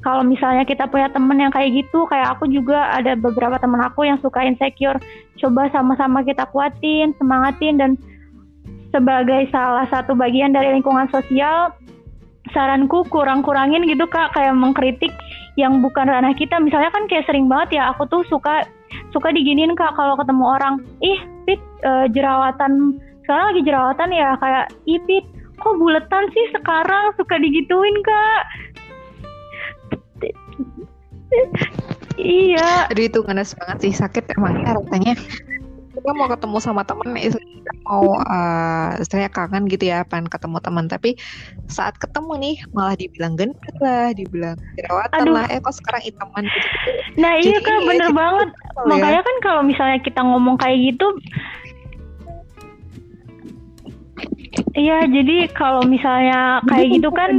kalau 0.00 0.24
misalnya 0.24 0.64
kita 0.64 0.88
punya 0.88 1.12
temen 1.12 1.36
yang 1.36 1.52
kayak 1.52 1.76
gitu, 1.76 2.08
kayak 2.08 2.36
aku 2.36 2.48
juga 2.48 2.88
ada 2.96 3.12
beberapa 3.14 3.60
temen 3.60 3.80
aku 3.84 4.08
yang 4.08 4.16
suka 4.24 4.40
insecure, 4.48 4.96
coba 5.36 5.68
sama-sama 5.68 6.24
kita 6.24 6.48
kuatin, 6.48 7.12
semangatin, 7.20 7.76
dan 7.76 7.90
sebagai 8.90 9.46
salah 9.54 9.86
satu 9.92 10.16
bagian 10.16 10.50
dari 10.56 10.74
lingkungan 10.74 11.06
sosial, 11.12 11.70
saranku 12.50 13.06
kurang-kurangin 13.08 13.86
gitu 13.86 14.06
kak, 14.08 14.34
kayak 14.34 14.54
mengkritik 14.56 15.12
yang 15.58 15.82
bukan 15.84 16.06
ranah 16.06 16.34
kita. 16.34 16.58
Misalnya 16.58 16.90
kan 16.94 17.06
kayak 17.06 17.26
sering 17.26 17.46
banget 17.46 17.82
ya, 17.82 17.90
aku 17.94 18.06
tuh 18.08 18.22
suka 18.26 18.66
suka 19.14 19.30
diginin 19.30 19.74
kak 19.78 19.94
kalau 19.94 20.18
ketemu 20.18 20.44
orang, 20.44 20.74
ih 21.02 21.20
Pit 21.48 21.62
uh, 21.82 22.06
jerawatan, 22.10 23.00
sekarang 23.24 23.54
lagi 23.54 23.62
jerawatan 23.64 24.10
ya, 24.12 24.30
kayak 24.38 24.66
ih 24.86 25.00
Pit 25.06 25.24
kok 25.60 25.76
buletan 25.76 26.24
sih 26.32 26.46
sekarang? 26.56 27.12
Suka 27.16 27.36
digituin 27.38 27.96
kak. 28.04 28.42
Iya. 32.20 32.90
Aduh 32.92 33.08
itu 33.08 33.24
ngenes 33.24 33.56
banget 33.56 33.78
sih. 33.88 33.92
Sakit 33.96 34.36
emang 34.36 34.60
ya 34.60 34.76
rasanya 34.76 35.16
kita 36.00 36.16
mau 36.16 36.28
ketemu 36.32 36.56
sama 36.64 36.82
temen 36.82 37.12
mau 37.84 38.16
uh, 38.16 38.96
saya 39.04 39.28
kangen 39.28 39.68
gitu 39.68 39.92
ya 39.92 40.00
pengen 40.08 40.32
ketemu 40.32 40.56
teman 40.64 40.88
tapi 40.88 41.20
saat 41.68 42.00
ketemu 42.00 42.32
nih 42.40 42.56
malah 42.72 42.96
dibilang 42.96 43.36
gendut 43.36 43.76
lah 43.84 44.16
dibilang 44.16 44.56
jerawatan 44.80 45.28
lah 45.28 45.44
eh 45.52 45.60
kok 45.60 45.76
sekarang 45.76 46.02
hitaman 46.02 46.44
gitu, 46.48 46.56
-gitu. 46.56 46.90
nah 47.20 47.32
iya 47.36 47.58
kan 47.60 47.76
bener 47.84 48.10
banget 48.16 48.48
ya. 48.48 48.82
makanya 48.88 49.20
kan 49.20 49.36
kalau 49.44 49.62
misalnya 49.62 49.98
kita 50.00 50.20
ngomong 50.24 50.56
kayak 50.56 50.80
gitu 50.80 51.06
Iya, 54.74 55.06
jadi 55.06 55.46
kalau 55.54 55.86
misalnya 55.86 56.58
kayak 56.66 56.98
gitu 56.98 57.08
kan 57.14 57.38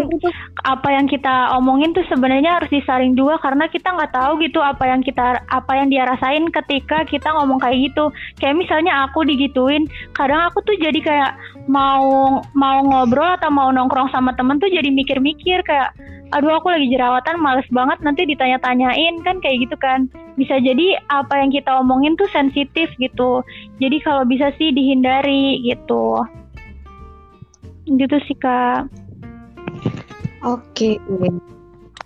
apa 0.61 0.93
yang 0.93 1.09
kita 1.09 1.57
omongin 1.57 1.89
tuh 1.93 2.05
sebenarnya 2.05 2.61
harus 2.61 2.69
disaring 2.69 3.17
juga 3.17 3.41
karena 3.41 3.65
kita 3.65 3.97
nggak 3.97 4.13
tahu 4.13 4.37
gitu 4.45 4.61
apa 4.61 4.85
yang 4.85 5.01
kita 5.01 5.41
apa 5.49 5.71
yang 5.73 5.89
dia 5.89 6.05
rasain 6.05 6.45
ketika 6.53 7.01
kita 7.09 7.33
ngomong 7.33 7.57
kayak 7.57 7.89
gitu. 7.89 8.13
Kayak 8.37 8.61
misalnya 8.61 9.09
aku 9.09 9.25
digituin, 9.25 9.89
kadang 10.13 10.45
aku 10.45 10.61
tuh 10.61 10.77
jadi 10.77 10.99
kayak 11.01 11.31
mau 11.65 12.39
mau 12.53 12.77
ngobrol 12.85 13.37
atau 13.41 13.49
mau 13.49 13.73
nongkrong 13.73 14.13
sama 14.13 14.37
temen 14.37 14.61
tuh 14.61 14.69
jadi 14.69 14.89
mikir-mikir 14.93 15.65
kayak 15.65 15.97
aduh 16.31 16.55
aku 16.55 16.71
lagi 16.71 16.87
jerawatan 16.87 17.43
males 17.43 17.67
banget 17.75 17.99
nanti 17.99 18.23
ditanya-tanyain 18.23 19.19
kan 19.25 19.41
kayak 19.41 19.65
gitu 19.65 19.75
kan. 19.81 20.05
Bisa 20.37 20.61
jadi 20.61 21.01
apa 21.09 21.41
yang 21.41 21.49
kita 21.49 21.81
omongin 21.81 22.13
tuh 22.15 22.29
sensitif 22.29 22.87
gitu. 23.01 23.41
Jadi 23.81 23.97
kalau 24.05 24.29
bisa 24.29 24.53
sih 24.61 24.69
dihindari 24.69 25.57
gitu. 25.65 26.21
Gitu 27.89 28.17
sih 28.29 28.37
kak 28.37 28.87
oke 30.43 30.89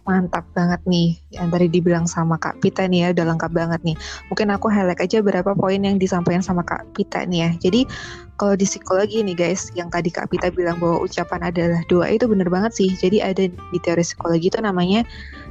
mantap 0.05 0.45
banget 0.53 0.81
nih. 0.85 1.17
Yang 1.33 1.47
tadi 1.51 1.67
dibilang 1.67 2.05
sama 2.05 2.37
Kak 2.37 2.61
Pita 2.61 2.85
nih 2.85 2.99
ya 3.01 3.07
udah 3.11 3.25
lengkap 3.35 3.51
banget 3.51 3.81
nih. 3.81 3.97
Mungkin 4.29 4.47
aku 4.53 4.69
highlight 4.69 5.01
aja 5.01 5.19
beberapa 5.19 5.57
poin 5.57 5.81
yang 5.81 5.97
disampaikan 5.97 6.45
sama 6.45 6.61
Kak 6.61 6.85
Pita 6.93 7.25
nih 7.25 7.39
ya. 7.41 7.49
Jadi 7.57 7.89
kalau 8.37 8.53
di 8.53 8.69
psikologi 8.69 9.25
nih 9.25 9.35
guys 9.35 9.73
yang 9.73 9.89
tadi 9.89 10.13
Kak 10.13 10.29
Pita 10.29 10.53
bilang 10.53 10.77
bahwa 10.77 11.01
ucapan 11.01 11.49
adalah 11.49 11.81
doa 11.89 12.07
itu 12.07 12.29
bener 12.29 12.47
banget 12.47 12.71
sih. 12.77 12.89
Jadi 12.93 13.19
ada 13.19 13.49
di 13.49 13.79
teori 13.81 14.05
psikologi 14.05 14.47
itu 14.53 14.61
namanya 14.61 15.01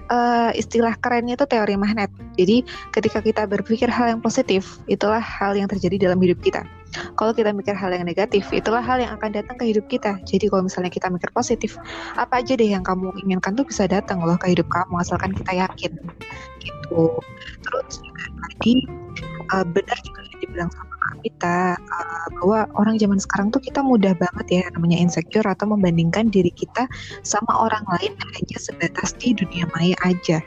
uh, 0.08 0.54
istilah 0.54 0.94
kerennya 1.02 1.34
itu 1.34 1.46
teori 1.50 1.74
magnet. 1.74 2.08
Jadi 2.38 2.62
ketika 2.94 3.18
kita 3.20 3.42
berpikir 3.50 3.90
hal 3.90 4.16
yang 4.16 4.22
positif 4.22 4.78
itulah 4.86 5.20
hal 5.20 5.58
yang 5.58 5.66
terjadi 5.66 6.08
dalam 6.08 6.22
hidup 6.22 6.38
kita 6.40 6.62
kalau 7.14 7.32
kita 7.34 7.50
mikir 7.50 7.74
hal 7.74 7.90
yang 7.94 8.06
negatif, 8.06 8.48
itulah 8.50 8.82
hal 8.82 9.00
yang 9.02 9.12
akan 9.16 9.30
datang 9.34 9.56
ke 9.58 9.64
hidup 9.70 9.86
kita. 9.90 10.18
Jadi 10.26 10.50
kalau 10.50 10.66
misalnya 10.66 10.92
kita 10.92 11.10
mikir 11.10 11.30
positif, 11.34 11.76
apa 12.14 12.40
aja 12.40 12.54
deh 12.54 12.68
yang 12.68 12.82
kamu 12.82 13.10
inginkan 13.26 13.54
tuh 13.54 13.66
bisa 13.66 13.86
datang 13.88 14.22
loh 14.22 14.38
ke 14.38 14.52
hidup 14.52 14.66
kamu 14.70 14.94
asalkan 15.00 15.34
kita 15.34 15.52
yakin. 15.66 15.92
Gitu. 16.62 17.04
Terus 17.64 17.94
tadi 18.20 18.74
uh, 19.52 19.64
benar 19.66 19.98
juga 20.04 20.20
yang 20.24 20.38
dibilang 20.40 20.70
sama 20.72 20.94
kita 21.24 21.76
uh, 21.76 22.26
bahwa 22.40 22.68
orang 22.76 22.96
zaman 23.00 23.20
sekarang 23.20 23.48
tuh 23.52 23.60
kita 23.60 23.80
mudah 23.80 24.16
banget 24.16 24.46
ya 24.48 24.64
namanya 24.76 25.00
insecure 25.00 25.44
atau 25.44 25.68
membandingkan 25.68 26.28
diri 26.32 26.52
kita 26.52 26.88
sama 27.24 27.52
orang 27.52 27.84
lain 27.96 28.12
hanya 28.16 28.58
sebatas 28.60 29.16
di 29.20 29.36
dunia 29.36 29.68
maya 29.76 29.96
aja 30.04 30.40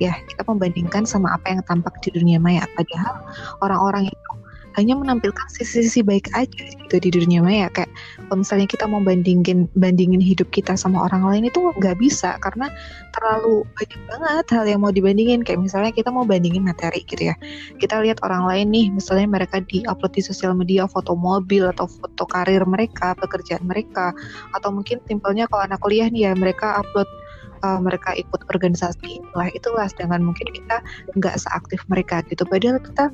ya 0.00 0.12
kita 0.28 0.42
membandingkan 0.48 1.04
sama 1.04 1.32
apa 1.36 1.52
yang 1.52 1.60
tampak 1.68 1.94
di 2.02 2.10
dunia 2.16 2.40
maya 2.40 2.64
padahal 2.74 3.22
orang-orang 3.60 4.10
itu 4.10 4.30
hanya 4.78 4.94
menampilkan 4.96 5.46
sisi-sisi 5.52 6.00
baik 6.00 6.32
aja 6.32 6.48
gitu 6.52 6.96
di 6.98 7.10
dunia 7.12 7.44
maya. 7.44 7.68
Kayak 7.72 7.92
kalau 8.28 8.40
misalnya 8.40 8.66
kita 8.68 8.84
mau 8.88 9.00
bandingin 9.04 9.68
bandingin 9.76 10.20
hidup 10.22 10.48
kita 10.52 10.76
sama 10.76 11.08
orang 11.08 11.24
lain 11.28 11.42
itu 11.48 11.60
nggak 11.60 11.96
bisa 12.00 12.36
karena 12.40 12.72
terlalu 13.12 13.64
banyak 13.76 14.00
banget 14.08 14.46
hal 14.52 14.64
yang 14.68 14.80
mau 14.80 14.92
dibandingin. 14.92 15.40
Kayak 15.44 15.60
misalnya 15.64 15.92
kita 15.92 16.08
mau 16.08 16.24
bandingin 16.24 16.64
materi 16.64 17.04
gitu 17.04 17.32
ya. 17.32 17.36
Kita 17.76 18.00
lihat 18.00 18.20
orang 18.24 18.48
lain 18.48 18.66
nih 18.72 18.86
misalnya 18.92 19.28
mereka 19.28 19.60
di 19.64 19.84
upload 19.84 20.12
di 20.16 20.22
sosial 20.24 20.56
media 20.56 20.88
foto 20.88 21.12
mobil 21.16 21.68
atau 21.68 21.86
foto 21.86 22.24
karir 22.28 22.64
mereka 22.64 23.14
pekerjaan 23.18 23.64
mereka 23.64 24.12
atau 24.56 24.72
mungkin 24.72 25.00
simpelnya 25.04 25.48
kalau 25.48 25.68
anak 25.68 25.80
kuliah 25.80 26.08
nih 26.08 26.30
ya 26.30 26.32
mereka 26.36 26.80
upload 26.80 27.08
uh, 27.62 27.80
mereka 27.80 28.12
ikut 28.18 28.42
organisasi. 28.50 29.22
Lah 29.32 29.48
itulah 29.54 29.86
sedangkan 29.88 30.22
mungkin 30.22 30.50
kita 30.50 30.82
nggak 31.16 31.38
seaktif 31.38 31.80
mereka 31.88 32.20
gitu. 32.28 32.42
Padahal 32.44 32.82
kita 32.82 33.08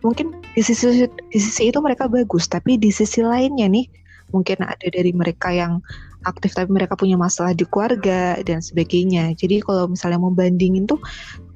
mungkin 0.00 0.32
di 0.56 0.62
sisi 0.64 1.06
di 1.06 1.38
sisi 1.38 1.68
itu 1.68 1.78
mereka 1.80 2.08
bagus 2.08 2.48
tapi 2.48 2.80
di 2.80 2.88
sisi 2.88 3.20
lainnya 3.20 3.68
nih 3.68 3.86
mungkin 4.30 4.62
ada 4.62 4.86
dari 4.90 5.10
mereka 5.12 5.50
yang 5.50 5.82
aktif 6.28 6.52
tapi 6.52 6.68
mereka 6.68 6.94
punya 6.96 7.16
masalah 7.16 7.56
di 7.56 7.64
keluarga 7.64 8.36
dan 8.44 8.60
sebagainya. 8.60 9.32
Jadi 9.36 9.64
kalau 9.64 9.88
misalnya 9.88 10.20
mau 10.20 10.32
bandingin 10.32 10.84
tuh 10.84 11.00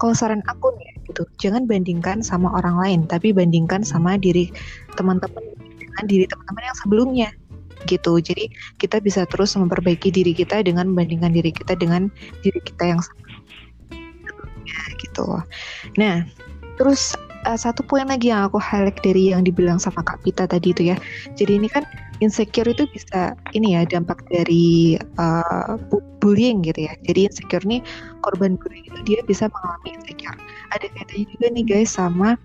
kalau 0.00 0.16
saran 0.16 0.40
aku 0.48 0.72
nih 0.80 0.92
gitu 1.12 1.28
jangan 1.36 1.68
bandingkan 1.68 2.24
sama 2.24 2.48
orang 2.56 2.80
lain 2.80 3.00
tapi 3.04 3.36
bandingkan 3.36 3.84
sama 3.84 4.16
diri 4.16 4.48
teman-teman 4.96 5.44
dengan 5.76 6.04
diri 6.08 6.24
teman-teman 6.24 6.62
yang 6.64 6.78
sebelumnya 6.80 7.28
gitu. 7.84 8.16
Jadi 8.16 8.48
kita 8.80 9.04
bisa 9.04 9.28
terus 9.28 9.52
memperbaiki 9.52 10.08
diri 10.08 10.32
kita 10.32 10.64
dengan 10.64 10.88
membandingkan 10.88 11.32
diri 11.36 11.52
kita 11.52 11.76
dengan 11.76 12.08
diri 12.40 12.60
kita 12.64 12.96
yang 12.96 13.00
sebelumnya 13.04 14.80
gitu. 15.04 15.26
Nah 16.00 16.24
terus 16.80 17.12
uh, 17.44 17.58
satu 17.58 17.84
poin 17.84 18.08
lagi 18.08 18.32
yang 18.32 18.48
aku 18.48 18.56
highlight 18.58 18.98
dari 19.04 19.32
yang 19.32 19.44
dibilang 19.44 19.76
sama 19.76 20.00
Kak 20.02 20.24
Pita 20.24 20.48
tadi 20.48 20.72
itu 20.72 20.92
ya. 20.92 20.96
Jadi 21.36 21.60
ini 21.60 21.68
kan 21.68 21.84
insecure 22.20 22.66
itu 22.68 22.88
bisa 22.90 23.36
ini 23.52 23.76
ya 23.76 23.84
dampak 23.84 24.24
dari 24.32 24.96
uh, 25.20 25.76
bullying 26.20 26.64
gitu 26.64 26.88
ya. 26.88 26.92
Jadi 27.04 27.28
insecure 27.28 27.64
nih 27.64 27.84
korban 28.24 28.56
bullying 28.58 28.84
itu 28.88 29.00
dia 29.04 29.20
bisa 29.28 29.48
mengalami 29.52 29.96
insecure. 30.00 30.38
Ada 30.72 30.86
kaitannya 30.96 31.26
juga 31.36 31.46
nih 31.52 31.64
guys 31.64 31.90
sama 31.92 32.36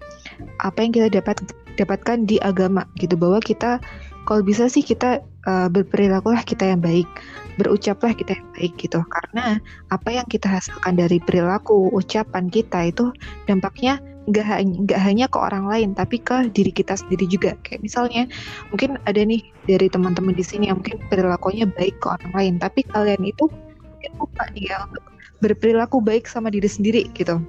apa 0.61 0.77
yang 0.83 0.91
kita 0.93 1.07
dapat 1.09 1.39
dapatkan 1.79 2.27
di 2.27 2.35
agama 2.43 2.83
gitu 2.99 3.15
bahwa 3.15 3.39
kita 3.39 3.79
kalau 4.27 4.43
bisa 4.43 4.67
sih 4.67 4.83
kita 4.83 5.23
uh, 5.47 5.71
berperilakulah 5.71 6.43
kita 6.43 6.75
yang 6.75 6.83
baik 6.83 7.07
berucaplah 7.55 8.15
kita 8.15 8.35
yang 8.39 8.49
baik 8.55 8.73
gitu 8.79 8.99
karena 9.07 9.59
apa 9.91 10.09
yang 10.11 10.27
kita 10.27 10.47
hasilkan 10.47 10.95
dari 10.95 11.19
perilaku 11.23 11.91
ucapan 11.91 12.47
kita 12.47 12.91
itu 12.91 13.11
dampaknya 13.47 13.99
nggak 14.29 14.45
hanya 14.45 14.97
hanya 15.01 15.25
ke 15.27 15.37
orang 15.37 15.65
lain 15.65 15.89
tapi 15.97 16.21
ke 16.21 16.49
diri 16.53 16.71
kita 16.71 16.95
sendiri 16.95 17.25
juga. 17.25 17.57
Kayak 17.65 17.81
misalnya 17.83 18.23
mungkin 18.69 19.01
ada 19.09 19.21
nih 19.21 19.41
dari 19.65 19.87
teman-teman 19.89 20.33
di 20.37 20.45
sini 20.45 20.69
yang 20.69 20.79
mungkin 20.81 21.01
perilakunya 21.09 21.65
baik 21.65 21.97
ke 21.99 22.07
orang 22.07 22.31
lain 22.33 22.53
tapi 22.61 22.85
kalian 22.87 23.21
itu 23.25 23.49
mungkin 23.49 24.11
lupa 24.21 24.43
nih 24.55 24.71
ya 24.71 24.77
untuk 24.87 25.03
berperilaku 25.39 25.97
baik 26.03 26.27
sama 26.27 26.53
diri 26.53 26.69
sendiri 26.69 27.09
gitu. 27.15 27.41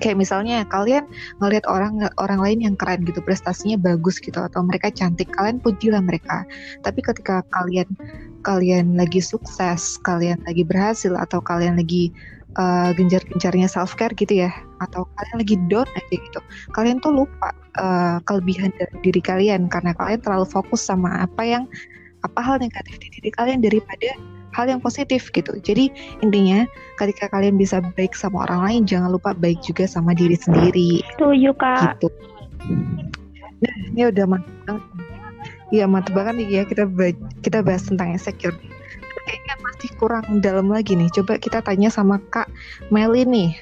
Kayak 0.00 0.16
misalnya 0.16 0.64
kalian 0.72 1.04
ngelihat 1.44 1.68
orang 1.68 2.08
orang 2.16 2.40
lain 2.40 2.58
yang 2.64 2.74
keren 2.80 3.04
gitu 3.04 3.20
prestasinya 3.20 3.76
bagus 3.76 4.16
gitu 4.16 4.40
atau 4.40 4.64
mereka 4.64 4.88
cantik 4.88 5.28
kalian 5.36 5.60
pujilah 5.60 6.00
mereka. 6.00 6.48
Tapi 6.80 7.04
ketika 7.04 7.44
kalian 7.52 7.86
kalian 8.40 8.96
lagi 8.96 9.20
sukses 9.20 10.00
kalian 10.00 10.40
lagi 10.48 10.64
berhasil 10.64 11.12
atau 11.12 11.44
kalian 11.44 11.76
lagi 11.76 12.08
uh, 12.58 12.90
gencar-gencarnya 12.96 13.68
self 13.70 13.94
care 13.94 14.14
gitu 14.16 14.46
ya 14.46 14.50
atau 14.82 15.06
kalian 15.18 15.36
lagi 15.44 15.56
down 15.68 15.88
aja 15.94 16.14
gitu 16.16 16.40
kalian 16.74 16.98
tuh 17.04 17.12
lupa 17.12 17.54
uh, 17.78 18.18
kelebihan 18.24 18.72
dari 18.80 18.96
diri 19.04 19.22
kalian 19.22 19.68
karena 19.68 19.94
kalian 19.94 20.20
terlalu 20.22 20.46
fokus 20.48 20.82
sama 20.82 21.22
apa 21.22 21.42
yang 21.44 21.64
apa 22.26 22.40
hal 22.40 22.56
negatif 22.60 23.00
di 23.00 23.08
diri 23.20 23.30
kalian 23.32 23.64
daripada 23.64 24.12
hal 24.54 24.66
yang 24.66 24.82
positif 24.82 25.30
gitu. 25.30 25.56
Jadi 25.62 25.88
intinya 26.20 26.66
ketika 26.98 27.30
kalian 27.30 27.56
bisa 27.56 27.80
baik 27.94 28.12
sama 28.18 28.44
orang 28.50 28.60
lain, 28.66 28.82
jangan 28.86 29.14
lupa 29.14 29.30
baik 29.32 29.62
juga 29.62 29.86
sama 29.86 30.12
diri 30.12 30.36
sendiri. 30.36 31.00
Setuju 31.16 31.50
kak. 31.56 32.02
Gitu. 32.02 32.08
Nah, 33.60 33.74
ini 33.94 34.02
udah 34.08 34.24
mantap 34.26 34.56
banget. 34.66 34.82
Iya 35.70 35.84
mantap 35.86 36.12
banget 36.18 36.34
nih 36.42 36.48
ya 36.50 36.62
kita 36.66 36.84
kita 37.46 37.62
bahas 37.62 37.86
tentang 37.86 38.18
insecure. 38.18 38.56
Kayaknya 39.30 39.54
masih 39.62 39.90
kurang 39.94 40.26
dalam 40.42 40.66
lagi 40.66 40.98
nih. 40.98 41.06
Coba 41.14 41.38
kita 41.38 41.62
tanya 41.62 41.86
sama 41.86 42.18
Kak 42.34 42.50
Meli 42.90 43.22
nih. 43.22 43.54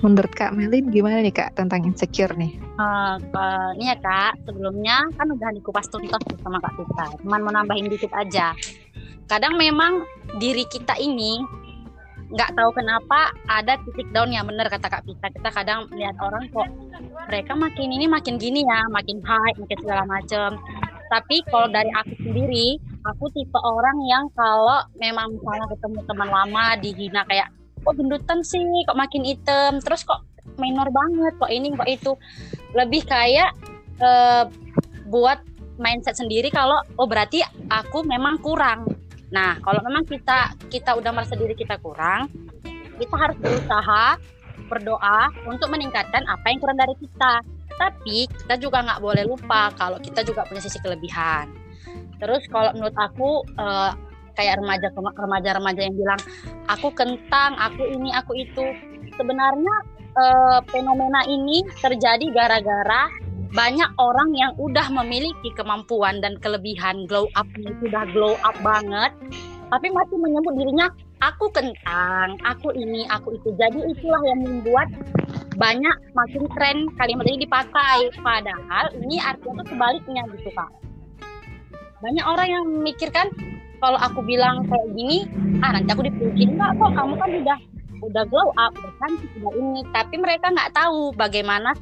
Menurut 0.00 0.32
Kak 0.32 0.56
Melin 0.56 0.88
gimana 0.88 1.20
nih 1.20 1.28
Kak 1.36 1.60
tentang 1.60 1.84
insecure 1.84 2.32
nih? 2.32 2.56
Uh, 2.80 3.20
uh, 3.36 3.76
ini 3.76 3.92
ya 3.92 4.00
Kak, 4.00 4.40
sebelumnya 4.48 5.04
kan 5.20 5.28
udah 5.28 5.52
dikupas 5.52 5.92
tuntas 5.92 6.24
sama 6.40 6.56
Kak 6.64 6.72
Tika. 6.72 7.20
Cuman 7.20 7.44
mau 7.44 7.52
nambahin 7.52 7.92
dikit 7.92 8.08
aja 8.16 8.56
kadang 9.30 9.54
memang 9.54 10.02
diri 10.42 10.66
kita 10.66 10.98
ini 10.98 11.38
nggak 12.34 12.50
tahu 12.58 12.70
kenapa 12.74 13.30
ada 13.46 13.78
titik 13.86 14.10
down 14.10 14.34
yang 14.34 14.46
benar 14.50 14.66
kata 14.66 14.90
Kak 14.90 15.06
Pita. 15.06 15.30
Kita 15.30 15.50
kadang 15.54 15.86
melihat 15.94 16.18
orang 16.18 16.50
kok 16.50 16.66
mereka 17.30 17.54
makin 17.54 17.94
ini 17.94 18.06
makin 18.10 18.42
gini 18.42 18.66
ya, 18.66 18.86
makin 18.90 19.22
high, 19.22 19.54
makin 19.54 19.78
segala 19.78 20.02
macam. 20.06 20.58
Tapi 21.10 21.42
kalau 21.50 21.66
dari 21.70 21.90
aku 21.90 22.14
sendiri, 22.22 22.78
aku 23.06 23.24
tipe 23.32 23.58
orang 23.60 23.96
yang 24.06 24.24
kalau 24.36 24.84
memang 25.00 25.32
misalnya 25.36 25.66
ketemu 25.72 25.98
teman 26.04 26.28
lama 26.28 26.64
dihina 26.80 27.22
kayak 27.28 27.48
kok 27.80 27.96
gendutan 27.96 28.40
sih, 28.44 28.84
kok 28.84 28.98
makin 28.98 29.24
hitam, 29.24 29.80
terus 29.80 30.04
kok 30.04 30.20
minor 30.60 30.88
banget, 30.92 31.32
kok 31.40 31.48
ini, 31.48 31.72
kok 31.72 31.88
itu. 31.88 32.12
Lebih 32.76 33.08
kayak 33.08 33.56
uh, 34.04 34.44
buat 35.08 35.40
mindset 35.80 36.20
sendiri 36.20 36.52
kalau 36.52 36.76
oh 37.00 37.08
berarti 37.08 37.40
aku 37.72 38.04
memang 38.04 38.36
kurang 38.44 38.84
Nah, 39.30 39.58
kalau 39.62 39.80
memang 39.86 40.02
kita 40.06 40.58
kita 40.66 40.98
udah 40.98 41.14
merasa 41.14 41.38
diri 41.38 41.54
kita 41.54 41.78
kurang, 41.78 42.26
kita 42.98 43.14
harus 43.14 43.38
berusaha 43.38 44.18
berdoa 44.66 45.30
untuk 45.46 45.70
meningkatkan 45.70 46.26
apa 46.26 46.46
yang 46.50 46.58
kurang 46.58 46.78
dari 46.78 46.94
kita. 46.98 47.42
Tapi 47.78 48.28
kita 48.28 48.54
juga 48.60 48.84
nggak 48.84 49.00
boleh 49.00 49.24
lupa 49.24 49.72
kalau 49.78 49.96
kita 50.02 50.26
juga 50.26 50.44
punya 50.44 50.60
sisi 50.60 50.82
kelebihan. 50.82 51.48
Terus 52.20 52.42
kalau 52.52 52.70
menurut 52.76 52.96
aku 52.96 53.44
uh, 53.56 53.92
kayak 54.36 54.60
remaja 54.60 54.88
remaja-remaja 54.94 55.80
yang 55.84 55.96
bilang 55.96 56.20
aku 56.68 56.88
kentang, 56.94 57.56
aku 57.56 57.84
ini, 57.88 58.12
aku 58.14 58.32
itu. 58.36 58.66
Sebenarnya 59.16 59.74
uh, 60.16 60.58
fenomena 60.70 61.20
ini 61.28 61.66
terjadi 61.80 62.24
gara-gara 62.32 63.10
banyak 63.50 63.90
orang 63.98 64.30
yang 64.38 64.52
udah 64.62 64.86
memiliki 65.02 65.50
kemampuan 65.58 66.22
dan 66.22 66.38
kelebihan 66.38 67.04
glow 67.10 67.26
up 67.34 67.50
sudah 67.82 68.06
glow 68.14 68.38
up 68.46 68.54
banget 68.62 69.10
tapi 69.70 69.86
masih 69.90 70.18
menyebut 70.18 70.54
dirinya 70.58 70.86
aku 71.22 71.46
kentang 71.54 72.34
aku 72.42 72.74
ini 72.74 73.06
aku 73.06 73.38
itu. 73.38 73.54
Jadi 73.54 73.78
itulah 73.86 74.22
yang 74.26 74.42
membuat 74.42 74.90
banyak 75.54 75.96
makin 76.16 76.42
tren 76.58 76.90
kalimat 76.98 77.26
ini 77.30 77.46
dipakai. 77.46 78.10
Padahal 78.18 78.90
ini 78.98 79.22
artinya 79.22 79.62
tuh 79.62 79.66
sebaliknya 79.70 80.26
gitu 80.34 80.50
kak 80.50 80.70
banyak 82.00 82.24
orang 82.24 82.48
yang 82.48 82.64
memikirkan 82.64 83.28
kalau 83.80 83.96
aku 83.96 84.20
bilang 84.24 84.64
kayak 84.68 84.88
gini 84.92 85.18
ah 85.64 85.76
nanti 85.76 85.88
aku 85.92 86.04
dipuji. 86.04 86.48
Enggak 86.48 86.76
kok 86.76 86.92
kamu 86.92 87.14
kan 87.16 87.30
udah 87.44 87.58
udah 88.00 88.24
glow 88.28 88.48
up 88.56 88.72
udah 88.76 88.92
cantik 89.00 89.30
udah 89.40 89.52
ini. 89.56 89.80
Tapi 89.92 90.14
mereka 90.20 90.52
nggak 90.52 90.72
tahu 90.76 91.12
bagaimana 91.16 91.76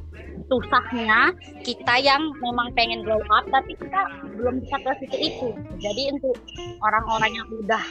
susahnya 0.49 1.35
kita 1.61 2.01
yang 2.01 2.31
memang 2.41 2.73
pengen 2.73 3.05
glow 3.05 3.21
up 3.31 3.45
tapi 3.51 3.75
kita 3.77 4.01
belum 4.35 4.63
bisa 4.63 4.75
ke 4.79 4.91
situ 5.03 5.17
itu. 5.19 5.47
Jadi 5.79 6.15
untuk 6.15 6.35
orang-orang 6.83 7.31
yang 7.35 7.47
udah 7.51 7.85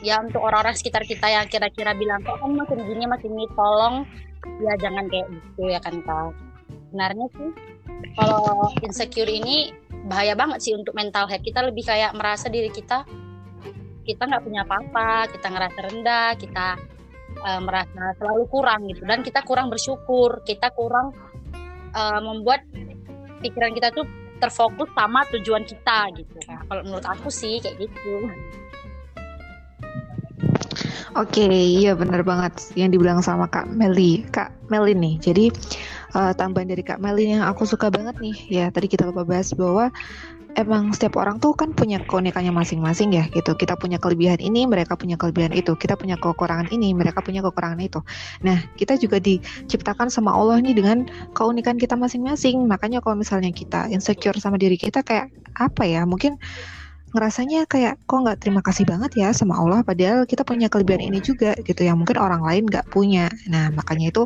ya 0.00 0.20
untuk 0.24 0.40
orang-orang 0.40 0.76
sekitar 0.76 1.04
kita 1.04 1.28
yang 1.28 1.44
kira-kira 1.48 1.92
bilang 1.92 2.24
kok 2.24 2.40
kamu 2.40 2.64
masih 2.64 2.80
gini 2.84 3.04
masih 3.04 3.28
ini 3.32 3.46
tolong. 3.56 4.04
Ya 4.62 4.72
jangan 4.78 5.08
kayak 5.10 5.26
gitu 5.32 5.62
ya 5.68 5.80
kan 5.80 5.96
kak? 6.04 6.32
Sebenarnya 6.88 7.26
sih 7.34 7.50
kalau 8.16 8.72
insecure 8.84 9.28
ini 9.28 9.72
bahaya 10.06 10.38
banget 10.38 10.58
sih 10.62 10.72
untuk 10.72 10.94
mental 10.94 11.26
health 11.26 11.42
kita 11.42 11.66
lebih 11.66 11.82
kayak 11.82 12.14
merasa 12.14 12.46
diri 12.46 12.70
kita 12.70 13.02
kita 14.06 14.22
nggak 14.22 14.42
punya 14.46 14.62
apa-apa 14.62 15.26
kita 15.34 15.46
ngerasa 15.50 15.78
rendah 15.90 16.30
kita 16.38 16.66
uh, 17.42 17.60
merasa 17.60 18.14
selalu 18.22 18.44
kurang 18.46 18.86
gitu 18.86 19.02
dan 19.02 19.26
kita 19.26 19.42
kurang 19.42 19.66
bersyukur 19.66 20.46
kita 20.46 20.70
kurang 20.70 21.10
uh, 21.90 22.20
membuat 22.22 22.62
pikiran 23.42 23.74
kita 23.74 23.90
tuh 23.90 24.06
terfokus 24.36 24.88
sama 24.92 25.24
tujuan 25.32 25.64
kita 25.64 26.12
gitu. 26.12 26.36
Nah, 26.48 26.60
kalau 26.68 26.82
menurut 26.84 27.06
aku 27.08 27.28
sih 27.32 27.56
kayak 27.60 27.88
gitu. 27.88 28.28
Oke, 31.16 31.40
okay, 31.40 31.80
iya 31.80 31.96
benar 31.96 32.20
banget 32.20 32.76
yang 32.76 32.92
dibilang 32.92 33.24
sama 33.24 33.48
Kak 33.48 33.72
Meli. 33.72 34.20
Kak 34.28 34.52
Meli 34.68 34.92
nih, 34.92 35.14
jadi 35.16 35.48
uh, 36.16 36.32
tambahan 36.32 36.72
dari 36.72 36.80
Kak 36.80 36.98
Meli 36.98 37.36
yang 37.36 37.44
aku 37.44 37.68
suka 37.68 37.92
banget 37.92 38.16
nih, 38.16 38.36
ya 38.48 38.66
tadi 38.72 38.88
kita 38.88 39.04
lupa 39.12 39.28
bahas 39.28 39.52
bahwa 39.52 39.92
emang 40.56 40.88
setiap 40.96 41.20
orang 41.20 41.36
tuh 41.36 41.52
kan 41.52 41.76
punya 41.76 42.00
keunikannya 42.00 42.48
masing-masing 42.48 43.12
ya 43.12 43.28
gitu. 43.28 43.52
Kita 43.52 43.76
punya 43.76 44.00
kelebihan 44.00 44.40
ini, 44.40 44.64
mereka 44.64 44.96
punya 44.96 45.20
kelebihan 45.20 45.52
itu. 45.52 45.76
Kita 45.76 46.00
punya 46.00 46.16
kekurangan 46.16 46.72
ini, 46.72 46.96
mereka 46.96 47.20
punya 47.20 47.44
kekurangan 47.44 47.76
itu. 47.84 48.00
Nah, 48.40 48.64
kita 48.80 48.96
juga 48.96 49.20
diciptakan 49.20 50.08
sama 50.08 50.32
Allah 50.32 50.64
nih 50.64 50.72
dengan 50.72 51.04
keunikan 51.36 51.76
kita 51.76 51.92
masing-masing. 51.94 52.64
Makanya 52.64 53.04
kalau 53.04 53.20
misalnya 53.20 53.52
kita 53.52 53.92
insecure 53.92 54.40
sama 54.40 54.56
diri 54.56 54.80
kita 54.80 55.04
kayak 55.04 55.28
apa 55.60 55.84
ya? 55.84 56.08
Mungkin 56.08 56.40
ngerasanya 57.12 57.68
kayak 57.68 58.00
kok 58.08 58.18
nggak 58.24 58.40
terima 58.40 58.60
kasih 58.60 58.84
banget 58.84 59.14
ya 59.16 59.32
sama 59.32 59.56
Allah 59.56 59.80
padahal 59.80 60.28
kita 60.28 60.44
punya 60.44 60.68
kelebihan 60.68 61.00
ini 61.00 61.24
juga 61.24 61.56
gitu 61.64 61.80
yang 61.80 61.96
mungkin 61.96 62.16
orang 62.16 62.40
lain 62.40 62.64
nggak 62.64 62.88
punya. 62.88 63.28
Nah, 63.52 63.68
makanya 63.76 64.08
itu 64.08 64.24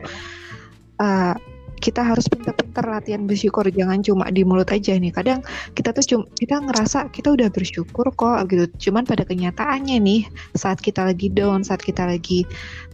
uh, 1.03 1.35
kita 1.81 2.05
harus 2.05 2.29
pintar-pintar 2.29 2.85
latihan 2.85 3.25
bersyukur. 3.25 3.65
Jangan 3.67 4.05
cuma 4.05 4.29
di 4.29 4.45
mulut 4.45 4.69
aja 4.69 4.95
nih. 4.95 5.11
Kadang 5.11 5.41
kita 5.73 5.97
tuh 5.97 6.05
cuma 6.05 6.25
kita 6.37 6.61
ngerasa 6.61 7.09
kita 7.11 7.33
udah 7.33 7.49
bersyukur 7.49 8.07
kok 8.15 8.47
gitu. 8.53 8.69
Cuman 8.89 9.09
pada 9.09 9.25
kenyataannya 9.25 9.97
nih 9.99 10.23
saat 10.55 10.79
kita 10.79 11.09
lagi 11.09 11.33
down 11.33 11.65
saat 11.65 11.81
kita 11.81 12.05
lagi 12.05 12.45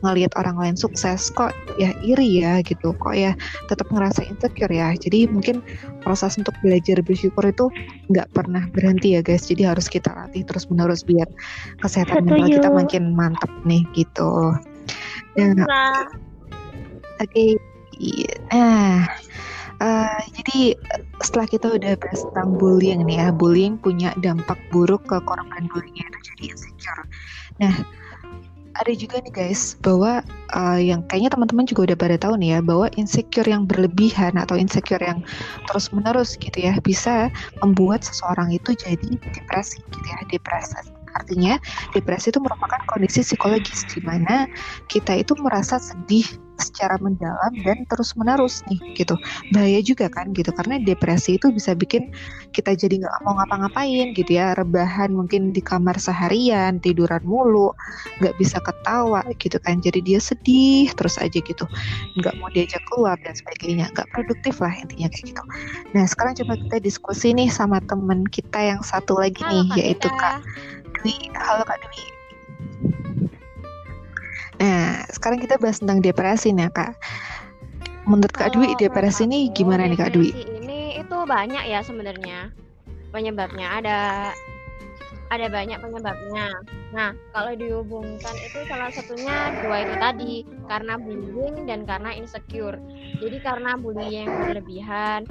ngelihat 0.06 0.32
orang 0.38 0.56
lain 0.56 0.76
sukses 0.78 1.28
kok 1.34 1.50
ya 1.76 1.92
iri 2.06 2.40
ya 2.40 2.62
gitu. 2.62 2.94
Kok 2.96 3.14
ya 3.14 3.34
tetap 3.66 3.90
ngerasa 3.90 4.24
insecure 4.24 4.72
ya. 4.72 4.94
Jadi 4.94 5.26
mungkin 5.26 5.60
proses 6.00 6.38
untuk 6.38 6.54
belajar 6.62 7.02
bersyukur 7.02 7.42
itu 7.44 7.68
nggak 8.14 8.30
pernah 8.32 8.64
berhenti 8.70 9.18
ya 9.18 9.20
guys. 9.20 9.50
Jadi 9.50 9.66
harus 9.66 9.90
kita 9.90 10.14
latih 10.14 10.46
terus 10.46 10.70
menerus 10.70 11.02
biar 11.02 11.26
kesehatan 11.82 12.24
mental 12.24 12.48
kita 12.48 12.68
makin 12.70 13.04
mantap 13.12 13.50
nih 13.66 13.82
gitu. 13.92 14.54
Nah, 15.36 16.08
Oke, 17.16 17.32
okay. 17.32 17.50
Nah, 18.52 19.08
uh, 19.80 20.20
jadi 20.36 20.76
setelah 21.24 21.46
kita 21.48 21.66
udah 21.76 21.92
bahas 22.00 22.20
tentang 22.28 22.56
bullying 22.60 23.04
nih 23.08 23.18
ya, 23.20 23.28
bullying 23.32 23.80
punya 23.80 24.12
dampak 24.20 24.58
buruk 24.68 25.04
ke 25.08 25.16
korban 25.24 25.64
bullying 25.72 25.96
itu 25.96 26.18
jadi 26.32 26.42
insecure. 26.52 27.04
Nah, 27.60 27.74
ada 28.76 28.92
juga 28.92 29.24
nih 29.24 29.32
guys 29.32 29.76
bahwa 29.80 30.20
uh, 30.52 30.80
yang 30.80 31.00
kayaknya 31.08 31.32
teman-teman 31.32 31.64
juga 31.64 31.92
udah 31.92 31.98
pada 31.98 32.16
tahu 32.20 32.34
nih 32.36 32.56
ya 32.56 32.60
bahwa 32.60 32.86
insecure 33.00 33.48
yang 33.48 33.64
berlebihan 33.64 34.36
atau 34.36 34.60
insecure 34.60 35.00
yang 35.00 35.24
terus 35.72 35.88
menerus 35.96 36.36
gitu 36.36 36.60
ya 36.60 36.76
bisa 36.84 37.32
membuat 37.64 38.04
seseorang 38.04 38.52
itu 38.52 38.76
jadi 38.76 39.16
depresi 39.32 39.80
gitu 39.80 40.08
ya 40.12 40.20
depresi 40.28 40.95
artinya 41.16 41.56
depresi 41.96 42.28
itu 42.28 42.40
merupakan 42.42 42.80
kondisi 42.86 43.24
psikologis 43.24 43.88
di 43.88 44.00
mana 44.04 44.46
kita 44.86 45.16
itu 45.16 45.32
merasa 45.40 45.80
sedih 45.80 46.26
secara 46.56 46.96
mendalam 47.00 47.52
dan 47.62 47.84
terus 47.88 48.16
menerus 48.16 48.64
nih 48.68 48.80
gitu. 48.96 49.14
Bahaya 49.52 49.80
juga 49.84 50.08
kan 50.08 50.32
gitu. 50.32 50.50
Karena 50.52 50.80
depresi 50.80 51.36
itu 51.36 51.52
bisa 51.52 51.76
bikin 51.76 52.12
kita 52.56 52.72
jadi 52.72 53.04
nggak 53.04 53.14
mau 53.24 53.36
ngapa-ngapain 53.36 54.16
gitu 54.16 54.36
ya. 54.36 54.56
Rebahan 54.56 55.12
mungkin 55.12 55.52
di 55.52 55.60
kamar 55.60 56.00
seharian 56.00 56.80
tiduran 56.80 57.20
mulu 57.24 57.76
nggak 58.20 58.34
bisa 58.40 58.58
ketawa 58.64 59.22
gitu 59.36 59.60
kan. 59.60 59.80
Jadi 59.84 60.00
dia 60.04 60.20
sedih 60.20 60.90
terus 60.96 61.20
aja 61.20 61.36
gitu. 61.36 61.64
Nggak 62.18 62.34
mau 62.40 62.48
diajak 62.52 62.82
keluar 62.88 63.16
dan 63.20 63.36
sebagainya. 63.36 63.92
Nggak 63.92 64.08
produktif 64.12 64.58
lah 64.58 64.72
intinya 64.72 65.08
kayak 65.12 65.36
gitu. 65.36 65.42
Nah 65.92 66.04
sekarang 66.08 66.34
coba 66.44 66.52
kita 66.56 66.76
diskusi 66.80 67.36
nih 67.36 67.52
sama 67.52 67.78
temen 67.84 68.24
kita 68.32 68.58
yang 68.58 68.80
satu 68.80 69.20
lagi 69.20 69.40
Halo, 69.44 69.52
nih 69.52 69.64
Kak 69.68 69.76
yaitu 69.78 70.08
Kak 70.16 70.40
Dwi 71.02 71.14
halo 71.36 71.62
Kak 71.66 71.80
Dwi 71.82 72.04
Nah, 74.56 75.04
sekarang 75.12 75.36
kita 75.36 75.60
bahas 75.60 75.84
tentang 75.84 76.00
depresi 76.00 76.48
nih, 76.48 76.72
Kak. 76.72 76.96
menurut 78.06 78.32
Kak 78.32 78.54
Dwi 78.54 78.72
Kalau 78.72 78.80
depresi 78.80 79.26
ini 79.26 79.52
gimana 79.52 79.84
nih 79.84 79.98
Kak 79.98 80.16
Dwi? 80.16 80.30
Ini 80.32 81.02
itu 81.02 81.16
banyak 81.26 81.64
ya 81.66 81.82
sebenarnya 81.82 82.54
penyebabnya 83.10 83.66
ada 83.82 83.98
ada 85.26 85.46
banyak 85.50 85.78
penyebabnya. 85.82 86.46
Nah, 86.94 87.10
kalau 87.34 87.52
dihubungkan 87.58 88.34
itu 88.38 88.62
salah 88.70 88.90
satunya 88.94 89.50
dua 89.58 89.76
itu 89.82 89.94
tadi, 89.98 90.34
karena 90.70 90.94
bullying 90.94 91.66
dan 91.66 91.82
karena 91.82 92.14
insecure. 92.14 92.78
Jadi 93.18 93.36
karena 93.42 93.74
bullying 93.74 94.30
yang 94.30 94.30
berlebihan, 94.38 95.26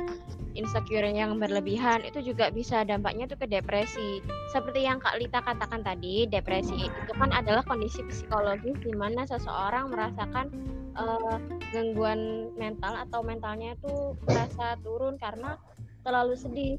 insecure 0.55 1.05
yang 1.11 1.35
berlebihan 1.37 2.01
itu 2.07 2.23
juga 2.23 2.47
bisa 2.49 2.87
dampaknya 2.87 3.27
itu 3.27 3.35
ke 3.35 3.47
depresi. 3.47 4.23
Seperti 4.49 4.87
yang 4.87 5.03
Kak 5.03 5.19
Lita 5.19 5.43
katakan 5.43 5.83
tadi, 5.83 6.25
depresi 6.25 6.87
itu 6.87 7.11
kan 7.13 7.29
adalah 7.35 7.61
kondisi 7.67 8.01
psikologis 8.07 8.79
di 8.81 8.95
mana 8.95 9.27
seseorang 9.27 9.91
merasakan 9.91 10.47
eh, 10.95 11.37
gangguan 11.75 12.49
mental 12.55 12.95
atau 13.05 13.19
mentalnya 13.21 13.75
itu 13.75 14.15
merasa 14.23 14.79
turun 14.81 15.19
karena 15.19 15.59
terlalu 16.07 16.39
sedih. 16.39 16.75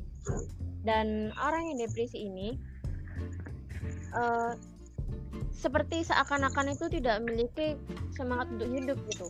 Dan 0.82 1.36
orang 1.36 1.70
yang 1.70 1.78
depresi 1.84 2.26
ini 2.26 2.56
eh, 4.16 4.52
seperti 5.52 6.04
seakan-akan 6.04 6.72
itu 6.72 6.86
tidak 6.88 7.20
memiliki 7.24 7.76
semangat 8.16 8.48
untuk 8.52 8.68
hidup 8.72 8.98
gitu. 9.12 9.28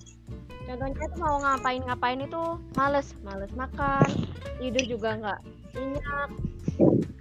Contohnya 0.66 0.98
itu 0.98 1.16
mau 1.22 1.38
ngapain-ngapain 1.38 2.20
itu 2.26 2.42
males, 2.74 3.14
males 3.22 3.50
makan, 3.54 4.06
tidur 4.58 4.84
juga 4.84 5.14
nggak 5.14 5.40
nyenyak, 5.78 6.30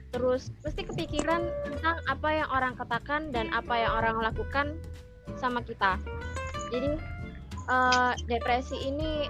terus 0.10 0.50
pasti 0.66 0.82
kepikiran 0.82 1.46
tentang 1.70 2.02
apa 2.10 2.30
yang 2.34 2.50
orang 2.50 2.74
katakan 2.74 3.30
dan 3.30 3.54
apa 3.54 3.74
yang 3.78 3.92
orang 3.94 4.18
lakukan 4.18 4.74
sama 5.38 5.62
kita. 5.62 6.02
Jadi 6.74 6.98
eh, 7.70 8.14
depresi 8.26 8.78
ini 8.82 9.30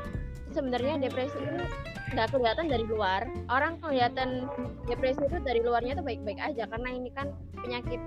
sebenarnya 0.56 0.96
depresi 1.04 1.36
ini 1.36 1.68
nggak 2.16 2.32
kelihatan 2.32 2.72
dari 2.72 2.88
luar. 2.88 3.28
Orang 3.52 3.84
kelihatan 3.84 4.48
depresi 4.88 5.28
itu 5.28 5.38
dari 5.44 5.60
luarnya 5.60 6.00
tuh 6.00 6.06
baik-baik 6.08 6.40
aja 6.40 6.64
karena 6.72 6.90
ini 6.96 7.12
kan 7.12 7.36
penyakit 7.60 8.00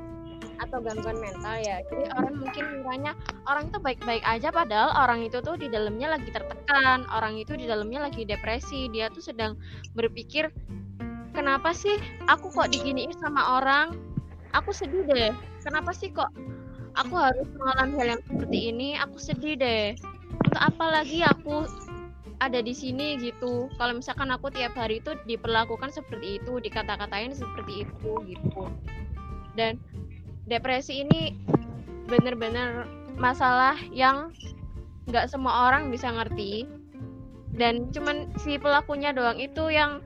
atau 0.58 0.78
gangguan 0.82 1.18
mental 1.18 1.56
ya. 1.62 1.82
Jadi 1.86 2.04
orang 2.14 2.34
mungkin 2.38 2.64
miranya 2.82 3.12
orang 3.46 3.70
itu 3.70 3.78
baik-baik 3.78 4.24
aja 4.26 4.48
padahal 4.50 4.90
orang 4.94 5.24
itu 5.26 5.38
tuh 5.40 5.54
di 5.54 5.70
dalamnya 5.70 6.18
lagi 6.18 6.28
tertekan, 6.30 7.06
orang 7.10 7.38
itu 7.38 7.54
di 7.54 7.66
dalamnya 7.66 8.10
lagi 8.10 8.26
depresi. 8.26 8.90
Dia 8.90 9.10
tuh 9.10 9.22
sedang 9.22 9.54
berpikir 9.94 10.50
kenapa 11.32 11.70
sih 11.70 11.94
aku 12.26 12.50
kok 12.50 12.70
diginiin 12.74 13.14
sama 13.16 13.62
orang? 13.62 13.94
Aku 14.56 14.74
sedih 14.74 15.04
deh. 15.06 15.30
Kenapa 15.62 15.94
sih 15.94 16.10
kok 16.10 16.28
aku 16.98 17.14
harus 17.14 17.46
mengalami 17.54 17.94
hal 18.00 18.08
yang 18.18 18.22
seperti 18.26 18.58
ini? 18.74 18.88
Aku 18.98 19.16
sedih 19.20 19.54
deh. 19.54 19.94
Untuk 20.38 20.60
apa 20.60 20.84
lagi 21.00 21.20
aku 21.22 21.68
ada 22.38 22.62
di 22.62 22.74
sini 22.74 23.18
gitu. 23.18 23.66
Kalau 23.76 23.98
misalkan 23.98 24.30
aku 24.30 24.50
tiap 24.54 24.74
hari 24.78 25.02
itu 25.02 25.14
diperlakukan 25.26 25.90
seperti 25.90 26.38
itu, 26.42 26.62
dikata-katain 26.62 27.34
seperti 27.34 27.86
itu 27.86 28.12
gitu. 28.24 28.62
Dan 29.58 29.78
depresi 30.48 31.04
ini 31.04 31.36
bener-bener 32.08 32.88
masalah 33.20 33.76
yang 33.92 34.32
nggak 35.06 35.28
semua 35.28 35.68
orang 35.68 35.92
bisa 35.92 36.08
ngerti. 36.08 36.64
Dan 37.58 37.90
cuman 37.92 38.32
si 38.40 38.56
pelakunya 38.56 39.12
doang 39.12 39.36
itu 39.36 39.68
yang 39.68 40.00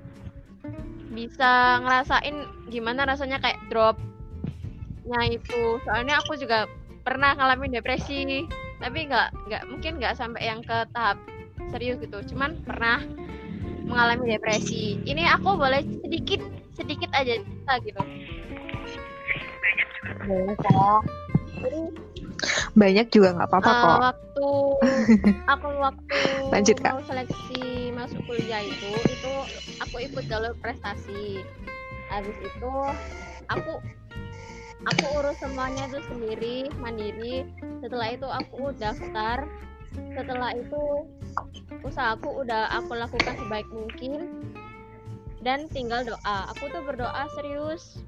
bisa 1.12 1.78
ngerasain 1.84 2.48
gimana 2.72 3.06
rasanya 3.06 3.38
kayak 3.38 3.60
dropnya 3.70 5.20
itu. 5.30 5.78
Soalnya 5.86 6.18
aku 6.18 6.34
juga 6.40 6.66
pernah 7.06 7.34
ngalamin 7.38 7.78
depresi 7.78 8.46
tapi 8.82 9.06
nggak 9.06 9.28
nggak 9.46 9.62
mungkin 9.70 10.02
nggak 10.02 10.18
sampai 10.18 10.42
yang 10.48 10.64
ke 10.64 10.88
tahap 10.90 11.20
serius 11.70 12.00
gitu. 12.02 12.18
Cuman 12.34 12.58
pernah 12.64 13.04
mengalami 13.84 14.32
depresi. 14.32 14.96
Ini 15.04 15.28
aku 15.36 15.60
boleh 15.60 15.84
sedikit 16.00 16.40
sedikit 16.72 17.12
aja 17.12 17.36
cerita 17.36 17.74
gitu 17.84 18.02
Boleh, 20.02 20.56
jadi 21.58 21.82
Banyak 22.74 23.06
juga 23.08 23.38
nggak 23.38 23.48
apa-apa 23.48 23.70
Eh, 23.70 23.78
kok. 23.78 23.98
waktu 24.02 24.50
aku 25.54 25.66
waktu 25.78 26.18
Lanjut, 26.50 26.76
Kak. 26.80 26.92
mau 26.92 27.04
seleksi 27.04 27.62
masuk 27.92 28.20
kuliah 28.26 28.62
itu 28.62 28.90
itu 29.06 29.32
aku 29.78 29.96
ikut 30.00 30.24
jalur 30.26 30.52
prestasi. 30.58 31.46
Habis 32.10 32.34
itu 32.40 32.72
aku 33.46 33.72
aku 34.82 35.04
urus 35.16 35.38
semuanya 35.38 35.86
itu 35.86 36.02
sendiri 36.04 36.56
mandiri. 36.76 37.46
Setelah 37.78 38.08
itu 38.10 38.26
aku 38.26 38.74
daftar. 38.74 39.46
Setelah 40.12 40.50
itu 40.52 40.82
usahaku 41.80 42.42
udah 42.42 42.74
aku 42.74 42.96
lakukan 42.96 43.38
sebaik 43.38 43.68
mungkin. 43.70 44.50
Dan 45.38 45.70
tinggal 45.70 46.02
doa. 46.02 46.50
Aku 46.50 46.66
tuh 46.68 46.82
berdoa 46.82 47.30
serius 47.34 48.02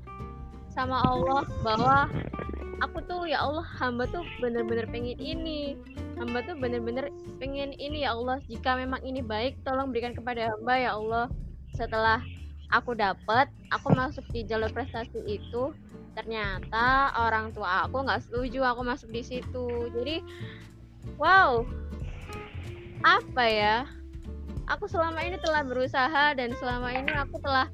sama 0.75 0.99
Allah 1.07 1.47
bahwa 1.63 2.11
aku 2.83 2.99
tuh 3.07 3.31
ya 3.31 3.47
Allah 3.47 3.63
hamba 3.79 4.11
tuh 4.11 4.27
bener-bener 4.43 4.85
pengen 4.91 5.17
ini. 5.23 5.79
Hamba 6.19 6.43
tuh 6.43 6.59
bener-bener 6.59 7.09
pengen 7.39 7.73
ini 7.79 8.03
ya 8.03 8.13
Allah. 8.13 8.43
Jika 8.51 8.75
memang 8.75 9.01
ini 9.07 9.23
baik 9.23 9.63
tolong 9.63 9.95
berikan 9.95 10.13
kepada 10.13 10.51
hamba 10.51 10.75
ya 10.75 10.91
Allah. 10.99 11.27
Setelah 11.75 12.21
aku 12.75 12.99
dapat 12.99 13.47
aku 13.71 13.95
masuk 13.95 14.27
di 14.35 14.43
jalur 14.43 14.69
prestasi 14.75 15.23
itu. 15.31 15.71
Ternyata 16.15 17.15
orang 17.19 17.55
tua 17.55 17.87
aku 17.87 18.03
nggak 18.07 18.27
setuju 18.27 18.67
aku 18.67 18.83
masuk 18.83 19.11
di 19.15 19.23
situ. 19.23 19.67
Jadi 19.95 20.23
wow. 21.17 21.63
Apa 23.07 23.45
ya? 23.47 23.77
Aku 24.65 24.89
selama 24.89 25.21
ini 25.21 25.37
telah 25.39 25.61
berusaha 25.61 26.33
dan 26.33 26.57
selama 26.57 26.89
ini 26.89 27.13
aku 27.13 27.37
telah 27.43 27.69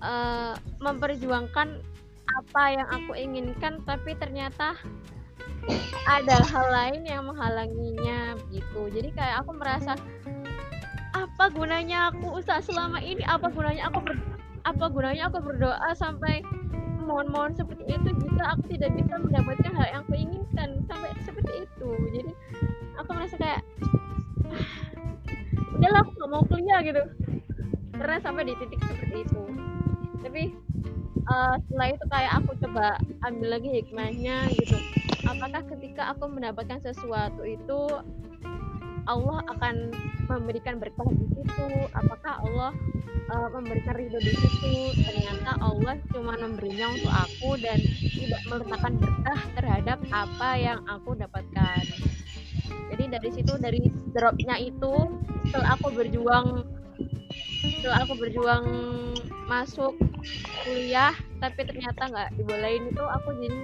eh, 0.00 0.54
memperjuangkan 0.80 1.93
apa 2.24 2.62
yang 2.72 2.88
aku 2.88 3.12
inginkan 3.14 3.84
tapi 3.84 4.16
ternyata 4.16 4.74
ada 6.04 6.36
hal 6.44 6.66
lain 6.68 7.02
yang 7.08 7.24
menghalanginya 7.24 8.36
gitu. 8.52 8.88
Jadi 8.92 9.08
kayak 9.16 9.44
aku 9.44 9.56
merasa 9.56 9.96
apa 11.16 11.44
gunanya 11.52 12.12
aku 12.12 12.36
usaha 12.40 12.60
selama 12.60 13.00
ini? 13.00 13.24
Apa 13.24 13.48
gunanya 13.48 13.88
aku 13.88 14.00
apa 14.64 14.84
gunanya 14.92 15.28
aku 15.28 15.40
berdoa 15.40 15.90
sampai 15.96 16.44
mohon-mohon 17.04 17.56
seperti 17.56 17.84
itu? 17.88 18.08
Jika 18.12 18.44
aku 18.56 18.64
tidak 18.76 18.92
bisa 18.96 19.14
mendapatkan 19.20 19.72
hal 19.72 19.86
yang 19.88 20.00
aku 20.04 20.14
inginkan 20.16 20.68
sampai 20.88 21.10
seperti 21.24 21.52
itu. 21.64 21.88
Jadi 22.12 22.32
aku 23.00 23.10
merasa 23.16 23.36
kayak 23.40 23.60
"Ah, 24.52 24.68
udahlah 25.76 26.00
aku 26.04 26.10
gak 26.20 26.30
mau 26.30 26.44
kuliah 26.44 26.80
gitu. 26.84 27.02
Karena 27.94 28.16
sampai 28.20 28.44
di 28.48 28.54
titik 28.60 28.80
seperti 28.84 29.24
itu. 29.24 29.42
Tapi 30.20 30.42
eh, 31.24 31.54
setelah 31.66 31.88
itu 31.92 32.04
kayak 32.10 32.32
aku 32.42 32.50
coba 32.64 32.86
ambil 33.24 33.48
lagi 33.56 33.68
hikmahnya 33.80 34.36
gitu. 34.52 34.76
Apakah 35.24 35.62
ketika 35.72 36.12
aku 36.12 36.28
mendapatkan 36.28 36.80
sesuatu 36.84 37.42
itu 37.48 37.80
Allah 39.04 39.44
akan 39.52 39.92
memberikan 40.28 40.80
berkah 40.80 41.04
di 41.12 41.26
situ? 41.32 41.68
Apakah 41.92 42.40
Allah 42.44 42.72
eh, 43.28 43.48
memberikan 43.52 43.94
ridho 43.96 44.20
di 44.20 44.32
situ? 44.32 44.74
Ternyata 45.00 45.60
Allah 45.60 46.00
cuma 46.12 46.36
memberinya 46.36 46.92
untuk 46.92 47.12
aku 47.12 47.50
dan 47.60 47.78
tidak 48.00 48.42
meletakkan 48.48 48.94
berkah 49.00 49.40
terhadap 49.56 49.98
apa 50.12 50.50
yang 50.56 50.80
aku 50.88 51.16
dapatkan. 51.16 51.84
Jadi 52.94 53.04
dari 53.10 53.30
situ 53.32 53.52
dari 53.58 53.80
dropnya 54.14 54.56
itu 54.60 54.92
setelah 55.50 55.76
aku 55.76 55.88
berjuang 55.92 56.62
setelah 57.80 58.06
aku 58.06 58.14
berjuang 58.16 58.64
masuk 59.44 59.92
kuliah 60.64 61.14
tapi 61.38 61.60
ternyata 61.66 62.08
nggak 62.08 62.28
dibolehin 62.40 62.88
itu 62.88 63.04
aku 63.04 63.28
jadi 63.36 63.60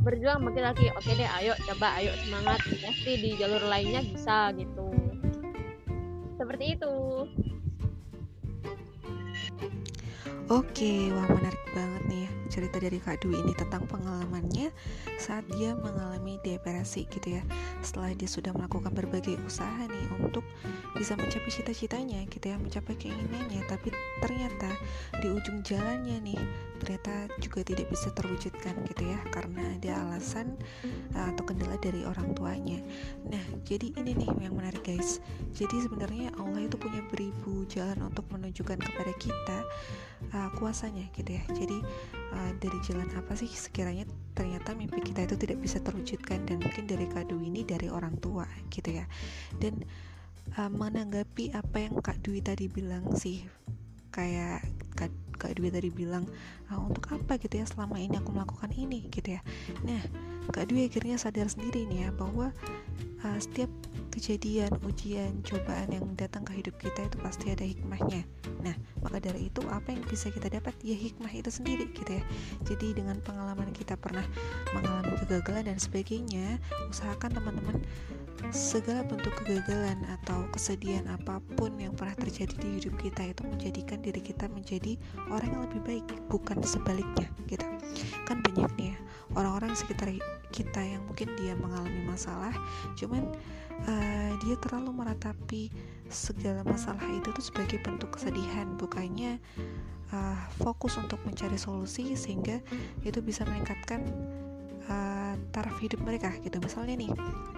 berjuang 0.00 0.40
makin 0.40 0.64
lagi 0.64 0.86
oke 0.96 1.10
deh 1.12 1.30
ayo 1.40 1.52
coba 1.68 2.00
ayo 2.00 2.12
semangat 2.24 2.60
pasti 2.80 3.12
di 3.20 3.30
jalur 3.36 3.60
lainnya 3.68 4.00
bisa 4.00 4.48
gitu. 4.56 4.88
Seperti 6.40 6.72
itu. 6.72 6.96
Oke, 10.48 11.12
wah 11.12 11.28
menarik 11.30 11.62
banget 11.76 12.02
nih 12.08 12.20
ya 12.26 12.39
cerita 12.50 12.82
dari 12.82 12.98
Kak 12.98 13.22
Dwi 13.22 13.38
ini 13.38 13.54
tentang 13.54 13.86
pengalamannya 13.86 14.74
saat 15.16 15.46
dia 15.54 15.72
mengalami 15.78 16.36
depresi 16.42 17.06
gitu 17.06 17.38
ya. 17.38 17.42
Setelah 17.80 18.12
dia 18.18 18.26
sudah 18.26 18.50
melakukan 18.50 18.90
berbagai 18.90 19.38
usaha 19.46 19.86
nih 19.86 20.06
untuk 20.18 20.42
bisa 20.98 21.14
mencapai 21.14 21.48
cita-citanya 21.48 22.26
gitu 22.26 22.50
ya, 22.50 22.58
mencapai 22.58 22.98
keinginannya, 22.98 23.62
tapi 23.70 23.94
ternyata 24.18 24.68
di 25.22 25.30
ujung 25.30 25.62
jalannya 25.62 26.18
nih 26.20 26.40
ternyata 26.80 27.28
juga 27.44 27.60
tidak 27.60 27.92
bisa 27.92 28.08
terwujudkan 28.16 28.72
gitu 28.88 29.04
ya 29.04 29.20
karena 29.28 29.60
ada 29.76 30.00
alasan 30.00 30.56
uh, 31.12 31.28
atau 31.30 31.44
kendala 31.44 31.76
dari 31.78 32.02
orang 32.02 32.32
tuanya. 32.32 32.80
Nah, 33.28 33.44
jadi 33.68 33.92
ini 34.00 34.16
nih 34.16 34.30
yang 34.42 34.56
menarik 34.56 34.82
guys. 34.82 35.20
Jadi 35.54 35.86
sebenarnya 35.86 36.32
Allah 36.40 36.66
itu 36.66 36.80
punya 36.80 37.04
beribu 37.12 37.68
jalan 37.68 38.00
untuk 38.00 38.24
menunjukkan 38.32 38.80
kepada 38.80 39.12
kita 39.20 39.58
uh, 40.34 40.50
kuasanya 40.56 41.08
gitu 41.16 41.36
ya 41.36 41.44
jadi 41.52 41.78
uh, 42.32 42.39
dari 42.58 42.78
jalan 42.84 43.08
apa 43.16 43.36
sih 43.36 43.48
sekiranya 43.48 44.08
ternyata 44.32 44.72
mimpi 44.72 45.04
kita 45.04 45.28
itu 45.28 45.36
tidak 45.36 45.58
bisa 45.60 45.78
terwujudkan 45.82 46.44
dan 46.48 46.62
mungkin 46.62 46.84
dari 46.88 47.06
kado 47.10 47.36
ini 47.36 47.66
dari 47.66 47.92
orang 47.92 48.16
tua 48.18 48.48
gitu 48.72 49.00
ya. 49.00 49.04
Dan 49.60 49.84
uh, 50.56 50.70
menanggapi 50.70 51.52
apa 51.54 51.76
yang 51.84 51.94
Kak 52.00 52.24
Dwi 52.24 52.40
tadi 52.40 52.66
bilang 52.66 53.12
sih 53.14 53.44
kayak 54.10 54.66
Kak, 54.98 55.12
Kak 55.38 55.54
Dwi 55.56 55.70
tadi 55.70 55.92
bilang 55.92 56.26
ah, 56.72 56.82
untuk 56.82 57.06
apa 57.14 57.38
gitu 57.38 57.62
ya 57.62 57.66
selama 57.66 58.00
ini 58.00 58.18
aku 58.18 58.30
melakukan 58.34 58.72
ini 58.74 59.06
gitu 59.12 59.38
ya. 59.38 59.40
Nah 59.86 60.00
Kak 60.50 60.72
Dwi 60.72 60.90
akhirnya 60.90 61.20
sadar 61.20 61.46
sendiri 61.46 61.86
nih 61.86 62.08
ya 62.08 62.10
bahwa 62.10 62.50
uh, 63.22 63.38
setiap 63.38 63.70
kejadian, 64.10 64.74
ujian, 64.82 65.40
cobaan 65.46 65.88
yang 65.94 66.06
datang 66.18 66.42
ke 66.42 66.58
hidup 66.58 66.76
kita 66.82 67.06
itu 67.06 67.16
pasti 67.22 67.54
ada 67.54 67.62
hikmahnya. 67.62 68.26
Nah, 68.60 68.74
maka 69.00 69.22
dari 69.22 69.48
itu 69.48 69.62
apa 69.70 69.94
yang 69.94 70.02
bisa 70.10 70.28
kita 70.28 70.50
dapat 70.50 70.74
ya 70.82 70.98
hikmah 70.98 71.30
itu 71.30 71.48
sendiri 71.48 71.88
gitu 71.94 72.18
ya. 72.18 72.24
Jadi 72.66 72.98
dengan 72.98 73.22
pengalaman 73.22 73.70
kita 73.70 73.94
pernah 73.94 74.26
mengalami 74.74 75.14
kegagalan 75.24 75.70
dan 75.70 75.78
sebagainya, 75.78 76.58
usahakan 76.90 77.30
teman-teman 77.38 77.78
segala 78.50 79.04
bentuk 79.04 79.36
kegagalan 79.44 80.00
atau 80.20 80.48
kesedihan 80.50 81.04
apa 81.12 81.44
pun 81.60 81.76
yang 81.76 81.92
pernah 81.92 82.16
terjadi 82.16 82.56
di 82.56 82.68
hidup 82.80 82.96
kita 82.98 83.30
itu 83.30 83.42
menjadikan 83.44 84.00
diri 84.00 84.20
kita 84.24 84.48
menjadi 84.48 84.96
orang 85.28 85.48
yang 85.52 85.62
lebih 85.68 85.80
baik, 85.84 86.06
bukan 86.32 86.58
sebaliknya 86.64 87.28
gitu. 87.46 87.64
Kan 88.24 88.40
banyak 88.42 88.70
nih 88.80 88.88
ya 88.94 88.98
orang-orang 89.36 89.76
sekitar 89.76 90.10
kita 90.50 90.82
yang 90.82 91.02
mungkin 91.06 91.32
dia 91.38 91.54
mengalami 91.56 92.02
masalah, 92.06 92.54
cuman 92.98 93.26
uh, 93.86 94.32
dia 94.44 94.54
terlalu 94.60 94.90
meratapi 94.92 95.70
segala 96.10 96.66
masalah 96.66 97.06
itu 97.14 97.30
tuh 97.30 97.44
sebagai 97.44 97.78
bentuk 97.80 98.18
kesedihan 98.18 98.66
bukannya 98.76 99.38
uh, 100.10 100.38
fokus 100.58 100.98
untuk 100.98 101.22
mencari 101.22 101.56
solusi 101.56 102.18
sehingga 102.18 102.58
itu 103.06 103.22
bisa 103.22 103.46
meningkatkan 103.46 104.02
uh, 104.90 105.34
taraf 105.54 105.78
hidup 105.78 106.02
mereka 106.02 106.34
gitu. 106.42 106.58
Misalnya 106.58 106.98
nih 106.98 107.10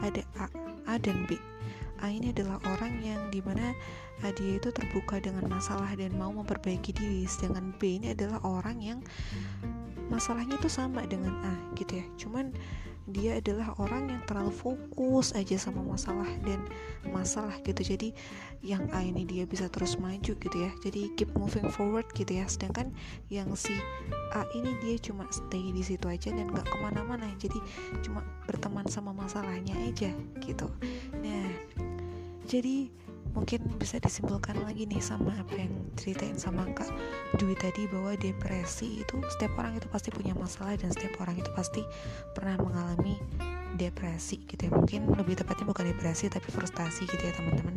ada 0.04 0.22
A, 0.38 0.46
A 0.86 0.94
dan 1.00 1.24
B. 1.26 1.36
A 2.02 2.10
ini 2.10 2.34
adalah 2.34 2.58
orang 2.66 2.98
yang 2.98 3.30
di 3.30 3.38
mana 3.38 3.70
A 4.26 4.34
dia 4.34 4.58
itu 4.58 4.74
terbuka 4.74 5.22
dengan 5.22 5.46
masalah 5.46 5.94
dan 5.94 6.10
mau 6.18 6.34
memperbaiki 6.34 6.90
diri 6.90 7.22
sedangkan 7.30 7.70
B 7.78 8.02
ini 8.02 8.10
adalah 8.10 8.42
orang 8.42 8.82
yang 8.82 8.98
masalahnya 10.08 10.56
itu 10.58 10.70
sama 10.70 11.04
dengan 11.06 11.34
A 11.44 11.54
gitu 11.76 12.00
ya. 12.00 12.06
Cuman 12.16 12.54
dia 13.10 13.42
adalah 13.42 13.74
orang 13.82 14.14
yang 14.14 14.22
terlalu 14.30 14.54
fokus 14.54 15.34
aja 15.34 15.58
sama 15.58 15.82
masalah 15.82 16.28
dan 16.46 16.62
masalah 17.10 17.58
gitu. 17.66 17.82
Jadi 17.82 18.14
yang 18.62 18.86
A 18.94 19.02
ini 19.02 19.26
dia 19.26 19.42
bisa 19.42 19.66
terus 19.66 19.98
maju 19.98 20.32
gitu 20.38 20.56
ya. 20.56 20.70
Jadi 20.86 21.10
keep 21.18 21.34
moving 21.34 21.66
forward 21.66 22.06
gitu 22.14 22.38
ya. 22.38 22.46
Sedangkan 22.46 22.94
yang 23.26 23.50
si 23.58 23.74
A 24.32 24.46
ini 24.54 24.78
dia 24.80 24.96
cuma 25.02 25.26
stay 25.34 25.74
di 25.74 25.82
situ 25.82 26.06
aja 26.06 26.30
dan 26.30 26.46
gak 26.54 26.70
ke 26.70 26.76
mana-mana. 26.78 27.26
Jadi 27.42 27.58
cuma 28.06 28.22
berteman 28.46 28.86
sama 28.86 29.10
masalahnya 29.10 29.74
aja 29.82 30.14
gitu. 30.38 30.70
Nah 31.18 31.50
jadi 32.46 32.90
mungkin 33.32 33.64
bisa 33.80 33.96
disimpulkan 33.96 34.60
lagi 34.64 34.84
nih 34.84 35.00
sama 35.00 35.32
apa 35.36 35.56
yang 35.56 35.72
ceritain 35.96 36.36
sama 36.36 36.68
Kak 36.76 36.88
Dwi 37.40 37.56
tadi 37.56 37.88
bahwa 37.88 38.12
depresi 38.16 39.00
itu 39.00 39.16
setiap 39.32 39.56
orang 39.56 39.80
itu 39.80 39.88
pasti 39.88 40.12
punya 40.12 40.36
masalah 40.36 40.76
dan 40.76 40.92
setiap 40.92 41.16
orang 41.24 41.40
itu 41.40 41.48
pasti 41.56 41.82
pernah 42.36 42.60
mengalami 42.60 43.16
depresi 43.76 44.44
gitu 44.44 44.68
ya. 44.68 44.70
Mungkin 44.72 45.16
lebih 45.16 45.40
tepatnya 45.40 45.64
bukan 45.64 45.88
depresi 45.96 46.28
tapi 46.28 46.48
frustasi 46.52 47.08
gitu 47.08 47.22
ya 47.24 47.32
teman-teman. 47.32 47.76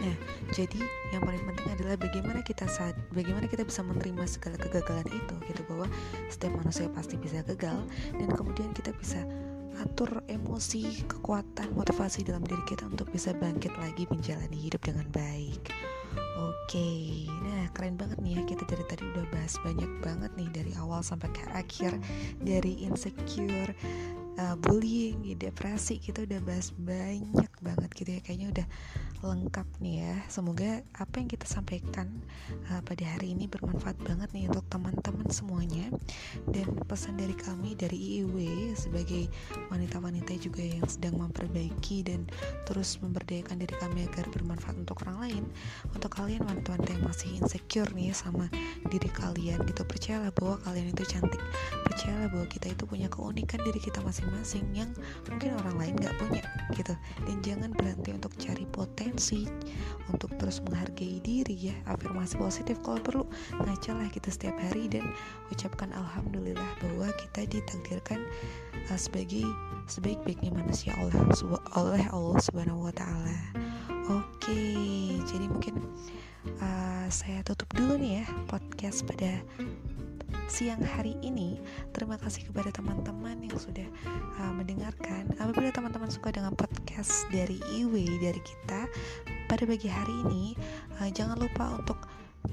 Nah, 0.00 0.16
jadi 0.56 0.80
yang 1.12 1.20
paling 1.20 1.44
penting 1.44 1.68
adalah 1.76 1.94
bagaimana 2.00 2.40
kita 2.40 2.64
saat 2.64 2.96
bagaimana 3.12 3.44
kita 3.44 3.68
bisa 3.68 3.84
menerima 3.84 4.24
segala 4.24 4.56
kegagalan 4.56 5.04
itu 5.12 5.34
gitu 5.44 5.60
bahwa 5.68 5.86
setiap 6.32 6.56
manusia 6.56 6.88
pasti 6.88 7.20
bisa 7.20 7.44
gagal 7.44 7.84
dan 8.16 8.28
kemudian 8.32 8.72
kita 8.72 8.96
bisa 8.96 9.20
atur 9.80 10.20
emosi, 10.28 11.08
kekuatan, 11.08 11.72
motivasi 11.72 12.24
dalam 12.28 12.44
diri 12.44 12.60
kita 12.68 12.84
untuk 12.86 13.08
bisa 13.08 13.32
bangkit 13.32 13.72
lagi 13.80 14.04
menjalani 14.08 14.56
hidup 14.56 14.84
dengan 14.84 15.08
baik. 15.10 15.72
Oke, 16.40 17.28
nah 17.44 17.68
keren 17.76 18.00
banget 18.00 18.18
nih 18.24 18.40
ya 18.40 18.42
kita 18.48 18.64
dari 18.64 18.84
tadi 18.88 19.04
udah 19.04 19.26
bahas 19.28 19.54
banyak 19.60 19.90
banget 20.00 20.30
nih 20.40 20.48
dari 20.50 20.72
awal 20.80 21.04
sampai 21.04 21.28
ke 21.36 21.44
akhir 21.52 21.92
dari 22.40 22.86
insecure, 22.86 23.76
uh, 24.40 24.56
bullying, 24.56 25.20
depresi 25.36 26.00
kita 26.00 26.24
udah 26.24 26.40
bahas 26.42 26.72
banyak 26.74 27.52
banget 27.60 27.90
gitu 27.92 28.10
ya 28.16 28.20
kayaknya 28.24 28.48
udah 28.56 28.66
lengkap 29.20 29.68
nih 29.84 29.96
ya. 30.00 30.14
Semoga 30.32 30.80
apa 30.96 31.20
yang 31.20 31.28
kita 31.28 31.44
sampaikan 31.44 32.08
uh, 32.72 32.80
pada 32.80 33.04
hari 33.04 33.36
ini 33.36 33.44
bermanfaat 33.52 34.00
banget 34.00 34.32
nih 34.32 34.48
untuk 34.48 34.64
teman-teman 34.72 35.28
semuanya. 35.28 35.92
Dan 36.48 36.72
pesan 36.88 37.20
dari 37.20 37.36
kami 37.36 37.76
dari 37.76 37.96
IIW 37.96 38.72
sebagai 38.72 39.28
wanita-wanita 39.68 40.32
juga 40.40 40.64
yang 40.64 40.84
sedang 40.88 41.20
memperbaiki 41.20 42.00
dan 42.08 42.24
terus 42.64 42.96
memberdayakan 43.04 43.60
diri 43.60 43.76
kami 43.76 44.08
agar 44.08 44.24
bermanfaat 44.32 44.76
untuk 44.80 45.04
orang 45.04 45.18
lain 45.28 45.44
untuk 45.92 46.16
kalian 46.16 46.40
wanita-wanita 46.48 46.90
yang 46.96 47.04
masih 47.04 47.28
insecure 47.36 47.90
nih 47.92 48.16
sama 48.16 48.48
diri 48.88 49.10
kalian 49.12 49.60
gitu. 49.68 49.84
Percayalah 49.84 50.32
bahwa 50.32 50.56
kalian 50.64 50.96
itu 50.96 51.04
cantik. 51.04 51.42
Percayalah 51.84 52.32
bahwa 52.32 52.46
kita 52.48 52.72
itu 52.72 52.88
punya 52.88 53.12
keunikan 53.12 53.60
diri 53.68 53.80
kita 53.84 54.00
masing-masing 54.00 54.64
yang 54.72 54.88
mungkin 55.28 55.52
orang 55.60 55.76
lain 55.76 55.94
gak 56.00 56.16
punya 56.16 56.42
gitu. 56.72 56.96
Dan 57.28 57.36
jangan 57.44 57.70
berhenti 57.76 58.16
untuk 58.16 58.32
cari 58.40 58.64
potensi 58.64 59.09
untuk 60.10 60.30
terus 60.38 60.58
menghargai 60.66 61.22
diri 61.22 61.70
ya 61.70 61.76
afirmasi 61.86 62.34
positif 62.36 62.78
kalau 62.82 62.98
perlu 62.98 63.24
ngacalah 63.62 64.10
kita 64.10 64.28
setiap 64.30 64.58
hari 64.58 64.90
dan 64.90 65.06
ucapkan 65.54 65.90
alhamdulillah 65.94 66.70
bahwa 66.82 67.08
kita 67.18 67.46
ditakdirkan 67.46 68.20
uh, 68.90 68.98
sebagai 68.98 69.46
sebaik-baiknya 69.86 70.50
manusia 70.54 70.94
oleh 70.98 71.14
oleh 71.78 72.04
Allah 72.10 72.40
Subhanahu 72.42 72.90
wa 72.90 72.94
taala. 72.94 73.38
Oke, 74.10 74.62
jadi 75.30 75.46
mungkin 75.46 75.78
uh, 76.58 77.06
saya 77.06 77.46
tutup 77.46 77.70
dulu 77.78 77.94
nih 77.94 78.22
ya 78.22 78.24
podcast 78.50 79.06
pada 79.06 79.38
siang 80.50 80.82
hari 80.82 81.14
ini. 81.22 81.58
Terima 81.94 82.18
kasih 82.18 82.46
kepada 82.50 82.74
teman-teman 82.74 83.38
yang 83.42 83.56
sudah 83.56 83.86
uh, 84.40 84.52
mendengarkan. 84.54 85.30
Apabila 85.38 85.70
teman-teman 85.70 86.10
suka 86.10 86.34
dengan 86.34 86.54
podcast 86.54 87.26
dari 87.30 87.60
Iwe 87.74 88.18
dari 88.18 88.40
kita 88.42 88.90
pada 89.46 89.62
pagi 89.66 89.88
hari 89.90 90.14
ini, 90.28 90.54
uh, 90.98 91.10
jangan 91.10 91.38
lupa 91.38 91.78
untuk 91.78 91.98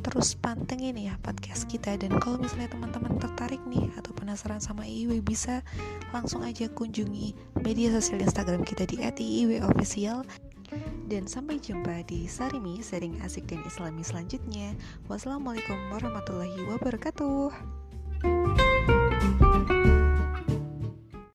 terus 0.04 0.36
pantengin 0.36 1.00
ya 1.00 1.16
podcast 1.24 1.64
kita 1.72 1.96
dan 1.96 2.12
kalau 2.20 2.36
misalnya 2.36 2.68
teman-teman 2.76 3.16
tertarik 3.24 3.64
nih 3.72 3.88
atau 3.96 4.12
penasaran 4.12 4.60
sama 4.60 4.84
Iwe 4.84 5.24
bisa 5.24 5.64
langsung 6.12 6.44
aja 6.44 6.68
kunjungi 6.68 7.32
media 7.64 7.96
sosial 7.96 8.20
Instagram 8.20 8.68
kita 8.68 8.84
di 8.84 9.00
@iweofficial 9.00 10.28
dan 11.08 11.26
sampai 11.26 11.58
jumpa 11.58 12.04
di 12.06 12.28
Sarimi, 12.28 12.84
sharing 12.84 13.20
asik 13.24 13.48
dan 13.48 13.64
islami 13.64 14.04
selanjutnya. 14.04 14.76
Wassalamualaikum 15.08 15.78
warahmatullahi 15.90 16.68
wabarakatuh. 16.68 17.87